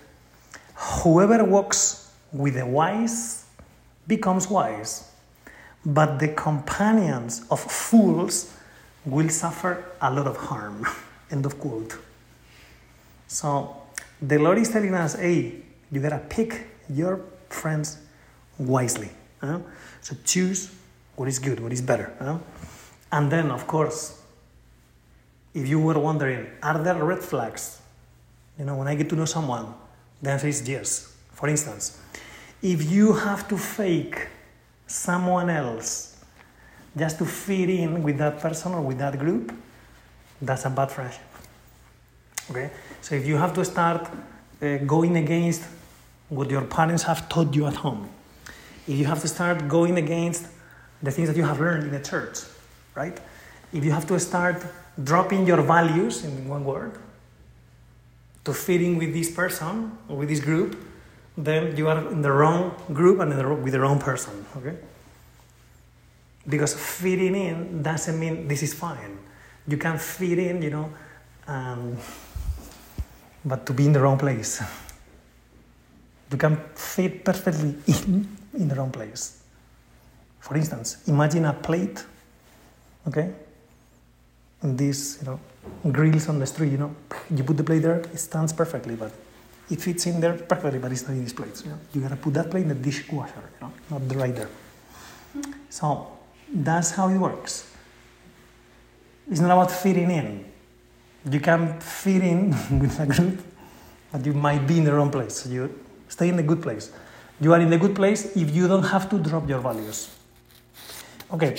Whoever 0.75 1.43
walks 1.43 2.13
with 2.31 2.55
the 2.55 2.67
wise 2.67 3.47
becomes 4.07 4.51
wise, 4.51 5.11
but 5.87 6.19
the 6.19 6.29
companions 6.29 7.47
of 7.51 7.61
fools 7.61 8.55
will 9.07 9.31
suffer 9.31 9.87
a 10.03 10.13
lot 10.13 10.27
of 10.27 10.37
harm. 10.37 10.87
End 11.31 11.47
of 11.47 11.59
quote. 11.59 11.97
So 13.27 13.80
the 14.23 14.39
Lord 14.39 14.59
is 14.59 14.71
telling 14.71 14.95
us, 14.95 15.15
hey, 15.15 15.63
you 15.91 16.01
gotta 16.01 16.19
pick 16.19 16.67
your 16.89 17.21
friends 17.49 17.99
wisely. 18.59 19.11
Huh? 19.41 19.61
So 20.01 20.17
choose 20.25 20.71
what 21.17 21.29
is 21.29 21.39
good, 21.39 21.61
what 21.61 21.73
is 21.73 21.83
better. 21.83 22.13
Huh? 22.19 22.39
And 23.13 23.31
then, 23.31 23.51
of 23.51 23.67
course, 23.67 24.21
if 25.55 25.67
you 25.67 25.81
were 25.81 25.99
wondering, 25.99 26.47
are 26.63 26.79
there 26.83 27.03
red 27.03 27.21
flags? 27.21 27.81
You 28.59 28.65
know, 28.65 28.77
when 28.77 28.89
I 28.89 28.95
get 28.95 29.09
to 29.11 29.17
know 29.17 29.25
someone, 29.25 29.75
the 30.23 30.31
answer 30.31 30.49
is 30.49 30.69
yes. 30.69 31.17
For 31.33 31.49
instance, 31.49 31.99
if 32.63 32.91
you 32.91 33.15
have 33.15 33.49
to 33.49 33.57
fake 33.57 34.29
someone 34.87 35.49
else 35.49 36.23
just 36.97 37.19
to 37.19 37.25
fit 37.25 37.71
in 37.71 38.03
with 38.03 38.19
that 38.19 38.39
person 38.39 38.73
or 38.73 38.83
with 38.83 38.99
that 38.99 39.19
group, 39.19 39.53
that's 40.43 40.65
a 40.67 40.71
bad 40.71 40.91
friendship. 40.91 41.30
Okay? 42.51 42.71
So 43.01 43.15
if 43.15 43.27
you 43.27 43.37
have 43.37 43.55
to 43.55 43.65
start 43.65 44.09
uh, 44.63 44.79
going 44.79 45.17
against 45.17 45.63
what 46.29 46.51
your 46.51 46.63
parents 46.63 47.05
have 47.05 47.29
taught 47.29 47.55
you 47.55 47.67
at 47.67 47.77
home, 47.77 48.09
if 48.87 48.97
you 48.97 49.05
have 49.07 49.21
to 49.21 49.29
start 49.29 49.69
going 49.69 49.97
against 49.99 50.47
the 51.03 51.11
things 51.11 51.29
that 51.29 51.37
you 51.37 51.45
have 51.45 51.61
learned 51.61 51.85
in 51.85 51.91
the 51.91 52.01
church, 52.01 52.39
right? 52.95 53.19
If 53.73 53.85
you 53.85 53.93
have 53.93 54.07
to 54.09 54.19
start 54.19 54.65
dropping 55.03 55.47
your 55.47 55.63
values 55.63 56.25
in 56.25 56.49
one 56.49 56.65
word, 56.65 56.99
to 58.45 58.55
fit 58.55 58.81
in 58.81 58.97
with 58.97 59.13
this 59.13 59.31
person 59.31 59.97
or 60.09 60.17
with 60.17 60.29
this 60.29 60.41
group, 60.41 60.77
then 61.37 61.77
you 61.77 61.89
are 61.89 62.11
in 62.11 62.23
the 62.23 62.33
wrong 62.33 62.75
group 62.93 63.21
and 63.21 63.33
the, 63.33 63.55
with 63.55 63.73
the 63.73 63.81
wrong 63.81 63.99
person. 63.99 64.45
Okay? 64.57 64.77
Because 66.49 66.75
fitting 66.75 67.37
in 67.37 67.83
doesn't 67.83 68.19
mean 68.19 68.49
this 68.49 68.63
is 68.63 68.75
fine. 68.75 69.19
You 69.69 69.77
can 69.77 69.99
fit 69.99 70.39
in, 70.39 70.63
you 70.63 70.71
know, 70.71 70.93
um, 71.47 71.97
but 73.45 73.67
to 73.67 73.73
be 73.73 73.87
in 73.87 73.93
the 73.93 74.01
wrong 74.01 74.19
place. 74.19 74.63
You 76.31 76.37
can 76.37 76.57
fit 76.75 77.25
perfectly 77.25 77.75
in, 77.87 78.37
in 78.55 78.69
the 78.69 78.75
wrong 78.75 78.91
place. 78.91 79.43
For 80.41 80.57
instance, 80.57 81.03
imagine 81.07 81.45
a 81.45 81.53
plate, 81.53 82.05
okay, 83.09 83.33
and 84.63 84.77
this, 84.79 85.19
you 85.21 85.29
know, 85.29 85.41
grills 85.91 86.29
on 86.29 86.39
the 86.39 86.47
street, 86.47 86.73
you 86.73 86.79
know, 86.79 86.95
you 87.35 87.45
put 87.45 87.57
the 87.57 87.65
plate 87.65 87.81
there, 87.81 88.01
it 88.01 88.19
stands 88.19 88.53
perfectly, 88.53 88.95
but 88.95 89.13
it 89.71 89.81
fits 89.81 90.07
in 90.07 90.21
there 90.21 90.35
perfectly, 90.35 90.79
but 90.79 90.93
it's 90.93 91.03
not 91.03 91.13
in 91.13 91.25
this 91.25 91.33
plate. 91.33 91.63
You, 91.65 91.71
know? 91.71 91.79
you 91.95 92.01
gotta 92.01 92.17
put 92.17 92.35
that 92.35 92.51
plate 92.51 92.63
in 92.63 92.69
the 92.69 92.75
dishwasher, 92.75 93.51
you 93.61 93.67
know, 93.67 93.73
not 93.91 94.09
the 94.09 94.17
right 94.17 94.35
there. 94.35 94.51
So 95.69 96.19
that's 96.53 96.91
how 96.91 97.09
it 97.09 97.19
works. 97.19 97.71
It's 99.31 99.41
not 99.41 99.53
about 99.53 99.71
fitting 99.71 100.11
in. 100.11 100.50
You 101.29 101.41
can 101.41 101.81
fit 101.81 102.23
in 102.23 102.51
with 102.81 103.01
a 103.01 103.07
group, 103.07 103.43
but 104.13 104.25
you 104.25 104.33
might 104.33 104.67
be 104.67 104.79
in 104.79 104.85
the 104.85 104.95
wrong 104.95 105.11
place. 105.11 105.47
You 105.47 105.79
stay 106.09 106.29
in 106.29 106.37
the 106.37 106.43
good 106.43 106.63
place. 106.63 106.93
You 107.41 107.53
are 107.53 107.61
in 107.61 107.71
the 107.71 107.79
good 107.79 107.95
place 107.95 108.37
if 108.37 108.55
you 108.55 108.69
don't 108.69 108.85
have 108.85 109.09
to 109.11 109.19
drop 109.19 109.49
your 109.49 109.61
values. 109.61 110.15
Okay. 111.33 111.57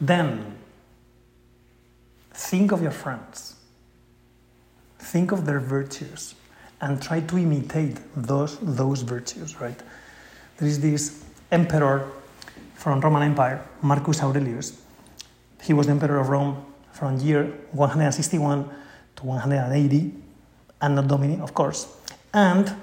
Then 0.00 0.56
Think 2.50 2.72
of 2.72 2.82
your 2.82 2.90
friends. 2.90 3.54
Think 4.98 5.30
of 5.30 5.46
their 5.46 5.60
virtues 5.60 6.34
and 6.80 7.00
try 7.00 7.20
to 7.20 7.38
imitate 7.38 7.98
those, 8.16 8.58
those 8.60 9.02
virtues, 9.02 9.60
right? 9.60 9.78
There 10.56 10.66
is 10.66 10.80
this 10.80 11.22
emperor 11.52 12.10
from 12.74 13.00
Roman 13.00 13.22
Empire, 13.22 13.64
Marcus 13.82 14.20
Aurelius. 14.20 14.82
He 15.62 15.72
was 15.72 15.86
the 15.86 15.92
emperor 15.92 16.18
of 16.18 16.28
Rome 16.28 16.64
from 16.92 17.18
year 17.18 17.44
161 17.72 18.68
to 19.16 19.26
180, 19.26 20.12
Anno 20.80 21.02
Domini, 21.02 21.40
of 21.40 21.54
course. 21.54 21.88
And 22.32 22.74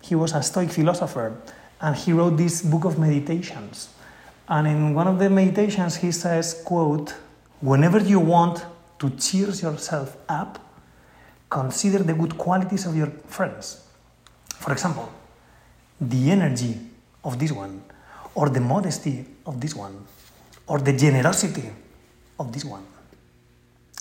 he 0.00 0.14
was 0.14 0.32
a 0.32 0.42
Stoic 0.42 0.70
philosopher, 0.70 1.36
and 1.80 1.96
he 1.96 2.12
wrote 2.12 2.36
this 2.36 2.62
book 2.62 2.84
of 2.84 2.98
meditations. 2.98 3.88
And 4.48 4.66
in 4.66 4.94
one 4.94 5.08
of 5.08 5.18
the 5.18 5.28
meditations, 5.28 5.96
he 5.96 6.12
says, 6.12 6.62
quote, 6.64 7.14
whenever 7.60 7.98
you 7.98 8.20
want 8.20 8.64
to 8.98 9.10
cheer 9.10 9.48
yourself 9.48 10.16
up, 10.28 10.58
consider 11.50 11.98
the 12.02 12.14
good 12.14 12.38
qualities 12.38 12.86
of 12.86 12.96
your 12.96 13.08
friends. 13.26 13.84
For 14.46 14.72
example, 14.72 15.12
the 16.00 16.30
energy 16.30 16.78
of 17.24 17.38
this 17.38 17.52
one, 17.52 17.82
or 18.34 18.48
the 18.48 18.60
modesty 18.60 19.24
of 19.46 19.60
this 19.60 19.74
one, 19.74 20.06
or 20.66 20.78
the 20.78 20.92
generosity 20.92 21.70
of 22.38 22.52
this 22.52 22.64
one. 22.64 22.84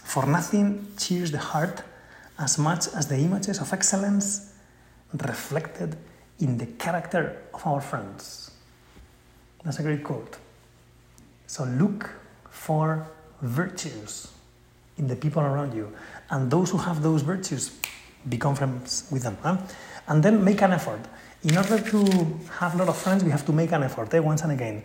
For 0.05 0.25
nothing 0.27 0.87
cheers 0.97 1.31
the 1.31 1.39
heart 1.39 1.81
as 2.37 2.57
much 2.57 2.87
as 2.95 3.07
the 3.07 3.17
images 3.17 3.59
of 3.59 3.73
excellence 3.73 4.53
reflected 5.11 5.97
in 6.39 6.57
the 6.57 6.67
character 6.67 7.41
of 7.53 7.65
our 7.65 7.81
friends. 7.81 8.51
That's 9.63 9.79
a 9.79 9.83
great 9.83 10.03
quote. 10.03 10.37
So 11.47 11.63
look 11.63 12.09
for 12.49 13.07
virtues 13.41 14.27
in 14.97 15.07
the 15.07 15.15
people 15.15 15.41
around 15.41 15.73
you. 15.73 15.91
And 16.29 16.51
those 16.51 16.69
who 16.69 16.77
have 16.77 17.01
those 17.01 17.23
virtues, 17.23 17.71
become 18.29 18.55
friends 18.55 19.07
with 19.11 19.23
them. 19.23 19.37
Huh? 19.41 19.57
And 20.07 20.23
then 20.23 20.43
make 20.43 20.61
an 20.61 20.71
effort. 20.71 21.01
In 21.43 21.57
order 21.57 21.79
to 21.79 22.39
have 22.59 22.75
a 22.75 22.77
lot 22.77 22.89
of 22.89 22.97
friends, 22.97 23.23
we 23.23 23.31
have 23.31 23.45
to 23.47 23.51
make 23.51 23.71
an 23.71 23.83
effort 23.83 24.13
eh, 24.13 24.19
once 24.19 24.43
and 24.43 24.51
again. 24.51 24.83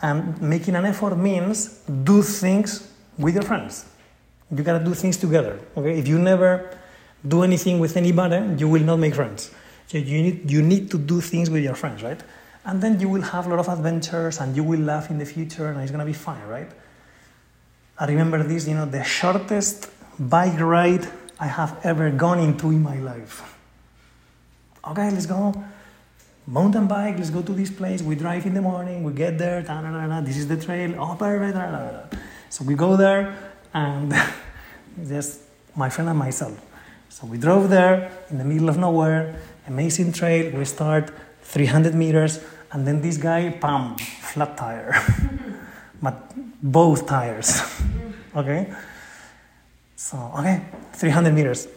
And 0.00 0.40
making 0.40 0.76
an 0.76 0.84
effort 0.84 1.16
means 1.16 1.80
do 2.04 2.22
things 2.22 2.88
with 3.18 3.34
your 3.34 3.44
friends. 3.44 3.86
You 4.50 4.62
gotta 4.62 4.84
do 4.84 4.94
things 4.94 5.16
together. 5.16 5.58
Okay? 5.76 5.98
If 5.98 6.08
you 6.08 6.18
never 6.18 6.76
do 7.26 7.42
anything 7.42 7.78
with 7.78 7.96
anybody, 7.96 8.56
you 8.58 8.68
will 8.68 8.82
not 8.82 8.98
make 8.98 9.14
friends. 9.14 9.50
So 9.86 9.98
you 9.98 10.22
need, 10.22 10.50
you 10.50 10.62
need 10.62 10.90
to 10.90 10.98
do 10.98 11.20
things 11.20 11.50
with 11.50 11.62
your 11.62 11.74
friends, 11.74 12.02
right? 12.02 12.20
And 12.64 12.82
then 12.82 13.00
you 13.00 13.08
will 13.08 13.22
have 13.22 13.46
a 13.46 13.50
lot 13.50 13.58
of 13.58 13.68
adventures 13.68 14.40
and 14.40 14.56
you 14.56 14.64
will 14.64 14.80
laugh 14.80 15.10
in 15.10 15.18
the 15.18 15.26
future 15.26 15.68
and 15.68 15.80
it's 15.80 15.90
gonna 15.90 16.04
be 16.04 16.12
fine, 16.12 16.46
right? 16.46 16.70
I 17.98 18.06
remember 18.06 18.42
this, 18.42 18.66
you 18.66 18.74
know, 18.74 18.86
the 18.86 19.04
shortest 19.04 19.90
bike 20.18 20.58
ride 20.58 21.06
I 21.38 21.46
have 21.46 21.78
ever 21.84 22.10
gone 22.10 22.40
into 22.40 22.70
in 22.70 22.82
my 22.82 22.98
life. 22.98 23.56
Okay, 24.86 25.10
let's 25.10 25.26
go. 25.26 25.54
Mountain 26.46 26.86
bike, 26.86 27.16
let's 27.16 27.30
go 27.30 27.42
to 27.42 27.52
this 27.52 27.70
place. 27.70 28.02
We 28.02 28.16
drive 28.16 28.44
in 28.46 28.54
the 28.54 28.60
morning, 28.60 29.02
we 29.02 29.12
get 29.12 29.38
there, 29.38 29.62
da, 29.62 29.80
da, 29.80 30.06
da, 30.06 30.20
this 30.20 30.36
is 30.36 30.46
the 30.46 30.56
trail, 30.56 30.94
oh, 30.98 31.16
perfect. 31.16 31.54
Da, 31.54 31.70
da, 31.70 31.90
da. 31.90 32.18
So 32.50 32.64
we 32.64 32.74
go 32.74 32.96
there, 32.96 33.53
and 33.74 34.14
just 35.08 35.40
my 35.74 35.90
friend 35.90 36.08
and 36.08 36.18
myself. 36.18 36.58
So 37.10 37.26
we 37.26 37.38
drove 37.38 37.68
there 37.68 38.10
in 38.30 38.38
the 38.38 38.44
middle 38.44 38.68
of 38.68 38.78
nowhere, 38.78 39.40
amazing 39.66 40.12
trail. 40.12 40.56
We 40.56 40.64
start 40.64 41.10
300 41.42 41.94
meters, 41.94 42.40
and 42.72 42.86
then 42.86 43.02
this 43.02 43.16
guy, 43.18 43.50
pam, 43.50 43.96
flat 43.96 44.56
tire. 44.56 44.94
but 46.02 46.32
both 46.62 47.06
tires. 47.06 47.62
okay? 48.36 48.72
So, 49.96 50.32
okay, 50.38 50.62
300 50.94 51.32
meters. 51.32 51.68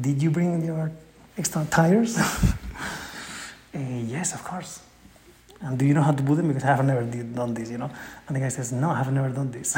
Did 0.00 0.22
you 0.22 0.30
bring 0.30 0.64
your 0.64 0.92
extra 1.36 1.66
tires? 1.70 2.18
uh, 2.18 2.54
yes, 3.74 4.34
of 4.34 4.44
course. 4.44 4.80
And 5.60 5.78
do 5.78 5.84
you 5.84 5.94
know 5.94 6.02
how 6.02 6.12
to 6.12 6.22
put 6.22 6.36
them? 6.36 6.48
Because 6.48 6.64
I 6.64 6.68
have 6.68 6.84
never 6.84 7.02
did, 7.02 7.34
done 7.34 7.54
this, 7.54 7.70
you 7.70 7.78
know? 7.78 7.90
And 8.26 8.36
the 8.36 8.40
guy 8.40 8.48
says, 8.48 8.72
no, 8.72 8.90
I 8.90 8.98
have 8.98 9.12
never 9.12 9.28
done 9.28 9.50
this. 9.50 9.76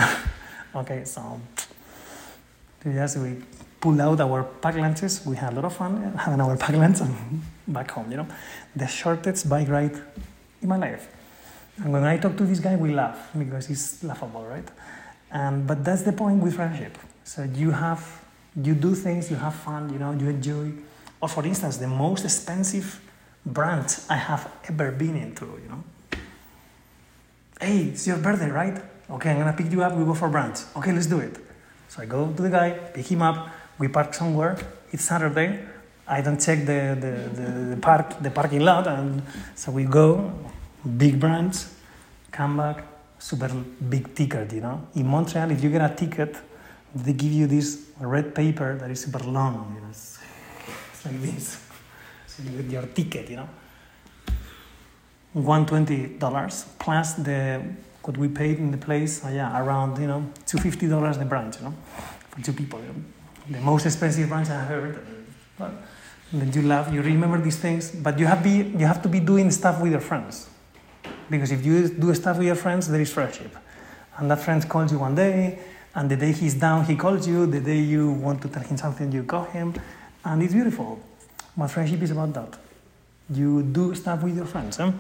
Okay, 0.74 1.04
so 1.04 1.40
yes, 2.84 3.16
we 3.16 3.36
pulled 3.80 4.00
out 4.00 4.20
our 4.20 4.44
pack 4.44 4.76
lunches. 4.76 5.24
We 5.26 5.36
had 5.36 5.52
a 5.52 5.56
lot 5.56 5.64
of 5.66 5.76
fun 5.76 6.14
having 6.16 6.40
our 6.40 6.56
pack 6.56 6.74
lunch 6.74 6.98
back 7.68 7.90
home, 7.90 8.10
you 8.10 8.16
know? 8.18 8.26
The 8.74 8.86
shortest 8.86 9.48
bike 9.48 9.68
ride 9.68 9.96
in 10.62 10.68
my 10.68 10.76
life. 10.76 11.08
And 11.76 11.92
when 11.92 12.04
I 12.04 12.18
talk 12.18 12.36
to 12.36 12.44
this 12.44 12.60
guy, 12.60 12.76
we 12.76 12.92
laugh 12.92 13.30
because 13.36 13.66
he's 13.66 14.02
laughable, 14.04 14.44
right? 14.44 14.68
And, 15.30 15.66
but 15.66 15.84
that's 15.84 16.02
the 16.02 16.12
point 16.12 16.42
with 16.42 16.54
friendship. 16.54 16.96
So 17.24 17.42
you 17.42 17.72
have, 17.72 18.02
you 18.56 18.74
do 18.74 18.94
things, 18.94 19.30
you 19.30 19.36
have 19.36 19.54
fun, 19.54 19.92
you 19.92 19.98
know, 19.98 20.12
you 20.12 20.28
enjoy. 20.28 20.72
Or 21.20 21.28
for 21.28 21.44
instance, 21.44 21.78
the 21.78 21.88
most 21.88 22.24
expensive 22.24 23.00
brand 23.44 23.98
I 24.08 24.16
have 24.16 24.50
ever 24.68 24.92
been 24.92 25.16
into, 25.16 25.46
you 25.46 25.68
know. 25.68 25.84
Hey, 27.60 27.84
it's 27.88 28.06
your 28.06 28.18
birthday, 28.18 28.50
right? 28.50 28.80
Okay, 29.14 29.30
I'm 29.30 29.38
gonna 29.38 29.52
pick 29.52 29.70
you 29.70 29.80
up, 29.80 29.94
we 29.94 30.04
go 30.04 30.12
for 30.12 30.28
brunch. 30.28 30.64
Okay, 30.76 30.90
let's 30.90 31.06
do 31.06 31.20
it. 31.20 31.36
So 31.88 32.02
I 32.02 32.06
go 32.06 32.32
to 32.32 32.42
the 32.42 32.50
guy, 32.50 32.70
pick 32.70 33.06
him 33.06 33.22
up, 33.22 33.48
we 33.78 33.86
park 33.86 34.12
somewhere. 34.12 34.58
It's 34.90 35.04
Saturday. 35.04 35.60
I 36.08 36.20
don't 36.20 36.40
check 36.40 36.66
the, 36.66 36.98
the, 37.00 37.12
the, 37.40 37.50
the 37.70 37.76
park 37.76 38.20
the 38.20 38.30
parking 38.30 38.60
lot 38.60 38.88
and 38.88 39.22
so 39.54 39.70
we 39.70 39.84
go, 39.84 40.32
big 40.96 41.20
brunch, 41.20 41.70
come 42.32 42.56
back, 42.56 42.84
super 43.20 43.48
big 43.88 44.12
ticket, 44.16 44.52
you 44.52 44.62
know. 44.62 44.88
In 44.96 45.06
Montreal, 45.06 45.52
if 45.52 45.62
you 45.62 45.70
get 45.70 45.88
a 45.88 45.94
ticket, 45.94 46.36
they 46.92 47.12
give 47.12 47.32
you 47.32 47.46
this 47.46 47.90
red 48.00 48.34
paper 48.34 48.76
that 48.76 48.90
is 48.90 49.00
super 49.00 49.20
long, 49.20 49.74
you 49.76 49.80
know. 49.80 49.90
It's, 49.90 50.18
it's 50.92 51.06
like 51.06 51.22
this. 51.22 51.62
So 52.26 52.42
you 52.42 52.62
get 52.62 52.70
your 52.72 52.86
ticket, 52.86 53.30
you 53.30 53.36
know. 53.36 53.48
$120 55.36 56.64
plus 56.78 57.12
the 57.14 57.62
what 58.06 58.16
we 58.16 58.28
paid 58.28 58.58
in 58.58 58.70
the 58.70 58.76
place, 58.76 59.24
uh, 59.24 59.28
yeah, 59.28 59.58
around, 59.60 59.98
you 59.98 60.06
know, 60.06 60.30
$250 60.46 61.18
the 61.18 61.24
branch, 61.24 61.56
you 61.56 61.64
know, 61.64 61.74
for 62.30 62.42
two 62.42 62.52
people. 62.52 62.78
You 62.80 62.86
know. 62.86 62.94
The 63.50 63.60
most 63.60 63.86
expensive 63.86 64.28
branch 64.28 64.48
I 64.50 64.60
have 64.60 64.70
ever 64.70 65.00
but 65.58 65.72
then 66.32 66.52
you 66.52 66.62
laugh, 66.62 66.92
you 66.92 67.00
remember 67.00 67.40
these 67.40 67.58
things, 67.58 67.90
but 67.90 68.18
you 68.18 68.26
have, 68.26 68.42
be, 68.42 68.72
you 68.76 68.86
have 68.86 69.00
to 69.02 69.08
be 69.08 69.20
doing 69.20 69.50
stuff 69.50 69.80
with 69.80 69.92
your 69.92 70.00
friends. 70.00 70.48
Because 71.30 71.52
if 71.52 71.64
you 71.64 71.88
do 71.88 72.12
stuff 72.14 72.38
with 72.38 72.46
your 72.46 72.56
friends, 72.56 72.88
there 72.88 73.00
is 73.00 73.12
friendship. 73.12 73.56
And 74.16 74.30
that 74.30 74.40
friend 74.40 74.66
calls 74.68 74.92
you 74.92 74.98
one 74.98 75.14
day, 75.14 75.58
and 75.94 76.10
the 76.10 76.16
day 76.16 76.32
he's 76.32 76.54
down, 76.54 76.84
he 76.84 76.96
calls 76.96 77.28
you. 77.28 77.46
The 77.46 77.60
day 77.60 77.78
you 77.78 78.10
want 78.10 78.42
to 78.42 78.48
tell 78.48 78.62
him 78.62 78.76
something, 78.76 79.12
you 79.12 79.22
call 79.22 79.44
him. 79.44 79.74
And 80.24 80.42
it's 80.42 80.52
beautiful. 80.52 81.00
My 81.56 81.68
friendship 81.68 82.02
is 82.02 82.10
about 82.10 82.34
that. 82.34 82.58
You 83.30 83.62
do 83.62 83.94
stuff 83.94 84.22
with 84.22 84.36
your 84.36 84.46
friends. 84.46 84.80
Eh? 84.80 84.90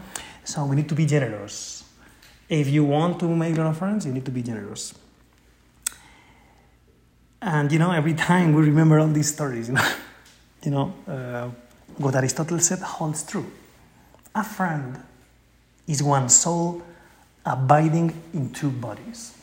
So 0.44 0.64
we 0.66 0.76
need 0.76 0.88
to 0.88 0.94
be 0.94 1.04
generous. 1.04 1.84
If 2.54 2.68
you 2.68 2.84
want 2.84 3.18
to 3.18 3.26
make 3.26 3.56
a 3.56 3.58
lot 3.58 3.70
of 3.70 3.78
friends, 3.78 4.06
you 4.06 4.12
need 4.12 4.24
to 4.26 4.30
be 4.30 4.40
generous. 4.40 4.94
And 7.42 7.72
you 7.72 7.80
know, 7.80 7.90
every 7.90 8.14
time 8.30 8.54
we 8.54 8.62
remember 8.62 9.00
all 9.00 9.08
these 9.08 9.32
stories, 9.34 9.68
you 9.68 9.74
know, 9.74 9.88
you 10.62 10.70
know 10.70 10.94
uh, 11.08 11.50
what 11.96 12.14
Aristotle 12.14 12.60
said 12.60 12.78
holds 12.78 13.24
true. 13.26 13.50
A 14.36 14.44
friend 14.44 15.02
is 15.88 16.00
one 16.00 16.28
soul 16.28 16.80
abiding 17.44 18.22
in 18.32 18.52
two 18.52 18.70
bodies. 18.70 19.36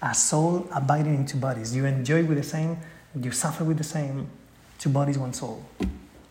A 0.00 0.14
soul 0.14 0.66
abiding 0.74 1.14
in 1.14 1.26
two 1.26 1.36
bodies. 1.36 1.76
You 1.76 1.84
enjoy 1.84 2.24
with 2.24 2.38
the 2.38 2.42
same, 2.42 2.78
you 3.20 3.32
suffer 3.32 3.64
with 3.64 3.76
the 3.76 3.84
same. 3.84 4.28
Two 4.78 4.88
bodies, 4.88 5.18
one 5.18 5.34
soul. 5.34 5.62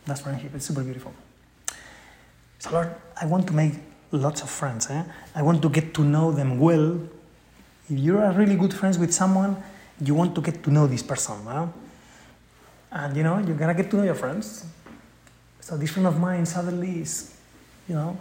That's 0.05 0.21
friendship. 0.21 0.55
It's 0.55 0.65
super 0.65 0.83
beautiful. 0.83 1.13
So, 2.57 2.71
Lord, 2.71 2.95
I 3.21 3.27
want 3.27 3.45
to 3.47 3.53
make 3.53 3.75
lots 4.11 4.41
of 4.41 4.49
friends. 4.49 4.89
Eh? 4.89 5.03
I 5.35 5.41
want 5.41 5.61
to 5.61 5.69
get 5.69 5.93
to 5.95 6.03
know 6.03 6.31
them 6.31 6.59
well. 6.59 6.99
If 7.89 7.97
you're 7.97 8.31
really 8.31 8.55
good 8.55 8.73
friends 8.73 8.97
with 8.97 9.13
someone, 9.13 9.61
you 10.03 10.15
want 10.15 10.35
to 10.35 10.41
get 10.41 10.63
to 10.63 10.71
know 10.71 10.87
this 10.87 11.03
person. 11.03 11.47
Eh? 11.47 11.67
And 12.91 13.15
you 13.15 13.23
know, 13.23 13.39
you're 13.39 13.55
gonna 13.55 13.73
get 13.73 13.89
to 13.91 13.97
know 13.97 14.03
your 14.03 14.15
friends. 14.15 14.65
So 15.61 15.77
this 15.77 15.91
friend 15.91 16.07
of 16.07 16.19
mine 16.19 16.45
suddenly 16.45 17.01
is, 17.01 17.37
you 17.87 17.95
know, 17.95 18.17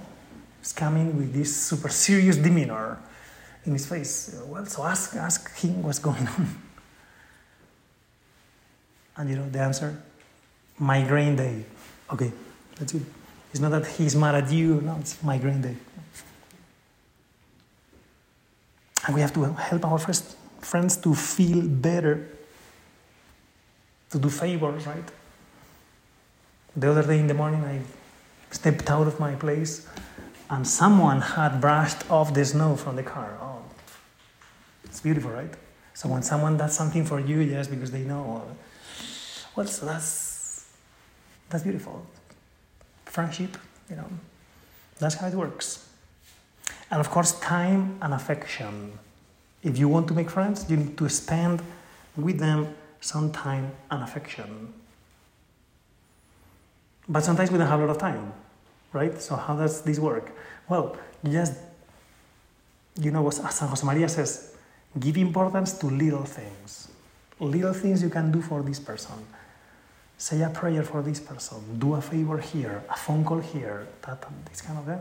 is 0.63 0.73
coming 0.73 1.17
with 1.17 1.33
this 1.33 1.57
super 1.57 1.89
serious 1.89 2.37
demeanor 2.37 2.99
in 3.65 3.73
his 3.73 3.87
face. 3.87 4.41
Well, 4.47 4.67
so 4.67 4.85
ask, 4.85 5.17
ask 5.17 5.57
him 5.57 5.83
what's 5.83 5.99
going 5.99 6.27
on. 6.27 6.57
And 9.17 9.29
you 9.29 9.37
know, 9.37 9.51
the 9.51 9.61
answer? 9.61 10.03
Migraine 10.79 11.37
day. 11.37 11.65
Okay, 12.11 12.33
that's 12.79 12.95
it. 12.95 13.03
It's 13.51 13.61
not 13.61 13.71
that 13.73 13.87
he's 13.87 14.15
mad 14.15 14.35
at 14.35 14.51
you, 14.51 14.81
no, 14.81 14.97
it's 15.01 15.23
migraine 15.23 15.61
day. 15.61 15.77
And 19.07 19.15
we 19.15 19.21
have 19.21 19.33
to 19.35 19.45
help 19.45 19.85
our 19.85 19.99
first 19.99 20.37
friends 20.61 20.97
to 20.99 21.15
feel 21.15 21.67
better, 21.67 22.29
to 24.11 24.19
do 24.19 24.29
favors, 24.29 24.87
right? 24.87 25.11
The 26.77 26.91
other 26.91 27.03
day 27.03 27.19
in 27.19 27.27
the 27.27 27.35
morning, 27.35 27.65
I 27.65 27.81
stepped 28.51 28.91
out 28.91 29.07
of 29.07 29.19
my 29.19 29.35
place 29.35 29.87
and 30.49 30.67
someone 30.67 31.21
had 31.21 31.61
brushed 31.61 32.09
off 32.11 32.35
the 32.35 32.45
snow 32.45 32.77
from 32.77 32.97
the 32.97 33.03
car. 33.03 33.39
Oh, 33.41 33.63
it's 34.85 35.01
beautiful, 35.01 35.31
right? 35.31 35.53
So 35.95 36.09
when 36.09 36.23
someone 36.23 36.57
does 36.57 36.77
something 36.77 37.05
for 37.05 37.21
you, 37.21 37.41
yes, 37.41 37.69
because 37.69 37.91
they 37.91 38.03
know, 38.03 38.45
oh, 38.47 38.57
well, 39.57 39.67
so 39.67 39.87
that's 39.87 40.67
that's 41.49 41.65
beautiful. 41.65 42.07
Friendship, 43.11 43.59
you 43.89 43.97
know, 43.97 44.09
that's 45.01 45.17
how 45.17 45.27
it 45.27 45.35
works. 45.35 45.89
And 46.93 47.01
of 47.01 47.11
course, 47.11 47.39
time 47.41 47.99
and 48.01 48.15
affection. 48.15 48.93
If 49.65 49.77
you 49.79 49.89
want 49.89 50.07
to 50.09 50.15
make 50.15 50.31
friends, 50.31 50.71
you 50.71 50.77
need 50.77 50.97
to 50.97 51.09
spend 51.09 51.61
with 52.17 52.39
them 52.39 52.73
some 53.01 53.33
time 53.33 53.73
and 53.91 54.05
affection. 54.05 54.73
But 57.09 57.25
sometimes 57.25 57.51
we 57.51 57.59
don't 57.59 57.67
have 57.67 57.81
a 57.81 57.87
lot 57.87 57.97
of 57.97 57.99
time, 57.99 58.33
right? 58.93 59.21
So 59.21 59.35
how 59.35 59.57
does 59.57 59.83
this 59.83 59.99
work? 59.99 60.31
Well, 60.69 60.97
just, 61.29 61.55
you 63.01 63.11
know, 63.11 63.27
as 63.27 63.39
San 63.57 63.69
Jose 63.69 63.85
Maria 63.85 64.09
says, 64.09 64.55
give 65.01 65.17
importance 65.17 65.73
to 65.79 65.87
little 65.87 66.25
things. 66.25 66.87
Little 67.41 67.73
things 67.73 68.05
you 68.05 68.11
can 68.11 68.31
do 68.31 68.41
for 68.41 68.63
this 68.63 68.79
person. 68.79 69.27
Say 70.21 70.43
a 70.43 70.51
prayer 70.51 70.83
for 70.83 71.01
this 71.01 71.19
person. 71.19 71.79
Do 71.79 71.95
a 71.95 72.03
favor 72.03 72.37
here, 72.37 72.85
a 72.91 72.95
phone 72.95 73.25
call 73.25 73.41
here. 73.41 73.87
That, 74.03 74.23
this 74.51 74.61
kind 74.61 74.79
of 74.79 74.85
thing. 74.85 75.01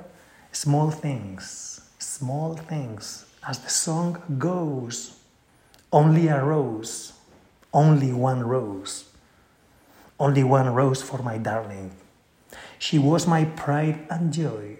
Small 0.53 0.91
things. 0.91 1.81
Small 1.99 2.55
things. 2.55 3.25
As 3.45 3.59
the 3.59 3.69
song 3.69 4.17
goes, 4.37 5.19
only 5.91 6.29
a 6.29 6.41
rose, 6.41 7.11
only 7.73 8.13
one 8.13 8.45
rose, 8.45 9.09
only 10.17 10.45
one 10.45 10.73
rose 10.73 11.01
for 11.01 11.21
my 11.21 11.37
darling. 11.37 11.91
She 12.77 12.97
was 12.97 13.27
my 13.27 13.43
pride 13.43 14.07
and 14.09 14.31
joy. 14.31 14.77